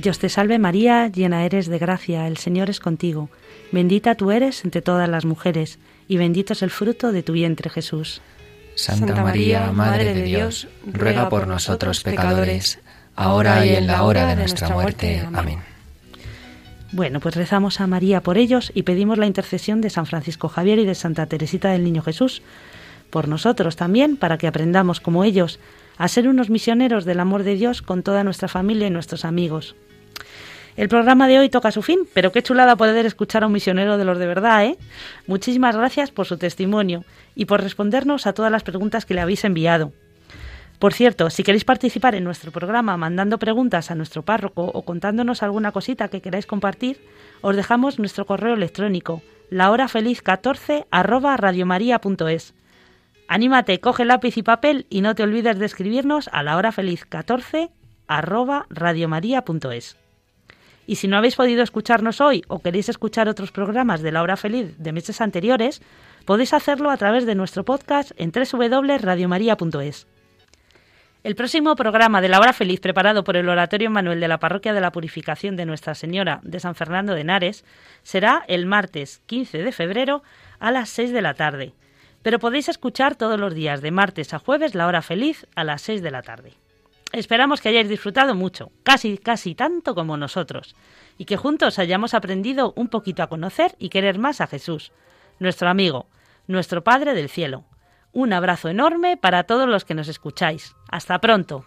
Dios 0.03 0.19
te 0.19 0.29
salve 0.29 0.59
María, 0.59 1.07
llena 1.07 1.45
eres 1.45 1.69
de 1.69 1.79
gracia, 1.79 2.27
el 2.27 2.37
Señor 2.37 2.69
es 2.69 2.81
contigo. 2.81 3.31
Bendita 3.71 4.17
tú 4.17 4.33
eres 4.33 4.65
entre 4.65 4.83
todas 4.83 5.09
las 5.09 5.25
mujeres, 5.25 5.79
y 6.09 6.17
bendito 6.17 6.55
es 6.55 6.63
el 6.63 6.71
fruto 6.71 7.13
de 7.13 7.23
tu 7.23 7.33
vientre 7.33 7.71
Jesús. 7.71 8.21
Santa 8.75 9.23
María, 9.23 9.71
Madre 9.71 10.13
de 10.13 10.25
Dios, 10.25 10.67
ruega 10.85 11.29
por 11.29 11.47
nosotros 11.47 12.03
pecadores, 12.03 12.81
ahora 13.15 13.65
y 13.65 13.77
en 13.77 13.87
la 13.87 14.03
hora 14.03 14.27
de 14.27 14.35
nuestra 14.35 14.71
muerte. 14.71 15.25
Amén. 15.33 15.61
Bueno, 16.91 17.21
pues 17.21 17.37
rezamos 17.37 17.81
a 17.81 17.87
María 17.87 18.25
por 18.25 18.39
ellos 18.39 18.73
y 18.75 18.83
pedimos 18.83 19.19
la 19.19 19.27
intercesión 19.27 19.81
de 19.81 19.91
San 19.91 20.07
Francisco 20.07 20.49
Javier 20.49 20.81
y 20.81 20.85
de 20.85 20.97
Santa 20.97 21.27
Teresita 21.27 21.71
del 21.71 21.85
Niño 21.85 22.03
Jesús, 22.03 22.43
por 23.11 23.29
nosotros 23.29 23.77
también, 23.77 24.17
para 24.17 24.37
que 24.37 24.49
aprendamos 24.49 24.99
como 24.99 25.23
ellos 25.23 25.61
a 25.97 26.09
ser 26.09 26.27
unos 26.27 26.51
misioneros 26.51 27.05
del 27.05 27.21
amor 27.21 27.45
de 27.45 27.55
Dios 27.55 27.83
con 27.83 28.03
toda 28.03 28.25
nuestra 28.25 28.49
familia 28.49 28.89
y 28.89 28.91
nuestros 28.91 29.25
amigos. 29.25 29.77
El 30.77 30.89
programa 30.89 31.29
de 31.29 31.39
hoy 31.39 31.51
toca 31.51 31.71
su 31.71 31.83
fin, 31.83 32.01
pero 32.15 32.33
qué 32.33 32.43
chulada 32.43 32.77
poder 32.77 33.05
escuchar 33.05 33.43
a 33.43 33.47
un 33.47 33.53
misionero 33.53 33.99
de 33.99 34.07
los 34.07 34.19
de 34.19 34.27
verdad, 34.27 34.65
¿eh? 34.65 34.79
Muchísimas 35.27 35.77
gracias 35.77 36.11
por 36.11 36.27
su 36.27 36.39
testimonio 36.39 37.05
y 37.35 37.45
por 37.45 37.63
respondernos 37.63 38.27
a 38.27 38.33
todas 38.33 38.51
las 38.51 38.63
preguntas 38.63 39.05
que 39.05 39.13
le 39.13 39.21
habéis 39.21 39.45
enviado. 39.45 39.93
Por 40.79 40.95
cierto, 40.95 41.31
si 41.31 41.45
queréis 41.45 41.65
participar 41.65 42.15
en 42.15 42.25
nuestro 42.25 42.51
programa 42.51 42.97
mandando 42.97 43.39
preguntas 43.39 43.91
a 43.91 43.95
nuestro 43.95 44.23
párroco 44.23 44.65
o 44.65 44.83
contándonos 44.83 45.43
alguna 45.43 45.73
cosita 45.73 46.09
que 46.09 46.23
queráis 46.23 46.47
compartir, 46.47 47.07
os 47.41 47.55
dejamos 47.55 47.99
nuestro 47.99 48.25
correo 48.27 48.55
electrónico 48.55 49.23
lahorafeliz14 49.51 50.87
arroba 50.91 51.37
radiomaria.es. 51.37 52.55
Anímate, 53.29 53.79
coge 53.79 54.05
lápiz 54.05 54.37
y 54.39 54.43
papel 54.43 54.87
y 54.91 55.03
no 55.03 55.15
te 55.15 55.23
olvides 55.23 55.59
de 55.59 55.67
escribirnos 55.67 56.29
a 56.33 56.43
lahorafeliz14 56.43 57.71
arroba 58.09 58.67
radiomaria.es. 58.71 60.02
Y 60.87 60.97
si 60.97 61.09
no 61.09 61.17
habéis 61.17 61.37
podido 61.37 61.63
escucharnos 61.63 62.21
hoy 62.21 62.43
o 62.49 62.59
queréis 62.59 62.89
escuchar 62.89 63.29
otros 63.29 63.53
programas 63.53 64.03
de 64.03 64.13
La 64.13 64.23
Hora 64.23 64.37
Feliz 64.37 64.77
de 64.79 64.93
meses 64.93 65.21
anteriores, 65.21 65.81
podéis 66.25 66.53
hacerlo 66.53 66.91
a 66.91 66.97
través 66.97 67.25
de 67.27 67.35
nuestro 67.35 67.65
podcast 67.65 68.13
en 68.17 68.33
www.radiomaria.es. 68.33 70.07
El 71.23 71.37
próximo 71.37 71.77
programa 71.77 72.21
de 72.21 72.29
La 72.29 72.41
Hora 72.41 72.53
Feliz, 72.53 72.81
preparado 72.81 73.23
por 73.23 73.37
el 73.37 73.49
Oratorio 73.49 73.91
Manuel 73.91 74.19
de 74.19 74.27
la 74.27 74.41
Parroquia 74.41 74.73
de 74.73 74.81
la 74.81 74.91
Purificación 74.91 75.55
de 75.55 75.67
Nuestra 75.67 75.95
Señora 75.95 76.41
de 76.43 76.59
San 76.59 76.75
Fernando 76.75 77.15
de 77.15 77.21
Henares, 77.21 77.65
será 78.03 78.43
el 78.49 78.67
martes 78.67 79.23
15 79.27 79.59
de 79.59 79.71
febrero 79.71 80.25
a 80.59 80.73
las 80.73 80.89
6 80.89 81.13
de 81.13 81.23
la 81.23 81.35
tarde. 81.35 81.75
Pero 82.23 82.41
podéis 82.41 82.69
escuchar 82.69 83.15
todos 83.15 83.39
los 83.39 83.55
días, 83.55 83.83
de 83.83 83.93
martes 83.93 84.35
a 84.35 84.41
jueves, 84.41 84.75
La 84.75 84.89
Hora 84.89 85.01
Feliz 85.01 85.47
a 85.55 85.63
las 85.63 85.83
6 85.83 86.03
de 86.03 86.11
la 86.11 86.23
tarde. 86.23 86.55
Esperamos 87.13 87.61
que 87.61 87.69
hayáis 87.69 87.89
disfrutado 87.89 88.35
mucho, 88.35 88.73
casi, 88.83 89.19
casi 89.19 89.55
tanto 89.55 89.95
como 89.95 90.17
nosotros, 90.17 90.75
y 91.19 91.27
que 91.27 91.37
juntos 91.37 91.79
hayamos 91.79 92.15
aprendido 92.15 92.73
un 92.75 92.89
poquito 92.89 93.23
a 93.23 93.29
conocer 93.29 93.75
y 93.79 93.91
querer 93.91 94.19
más 94.19 94.41
a 94.41 94.47
Jesús, 94.47 94.93
nuestro 95.39 95.69
amigo, 95.69 96.07
nuestro 96.47 96.83
Padre 96.83 97.13
del 97.13 97.29
Cielo. 97.29 97.65
Un 98.13 98.33
abrazo 98.33 98.69
enorme 98.69 99.19
para 99.19 99.45
todos 99.45 99.69
los 99.69 99.85
que 99.85 99.95
nos 99.95 100.09
escucháis. 100.09 100.75
Hasta 100.89 101.21
pronto. 101.21 101.67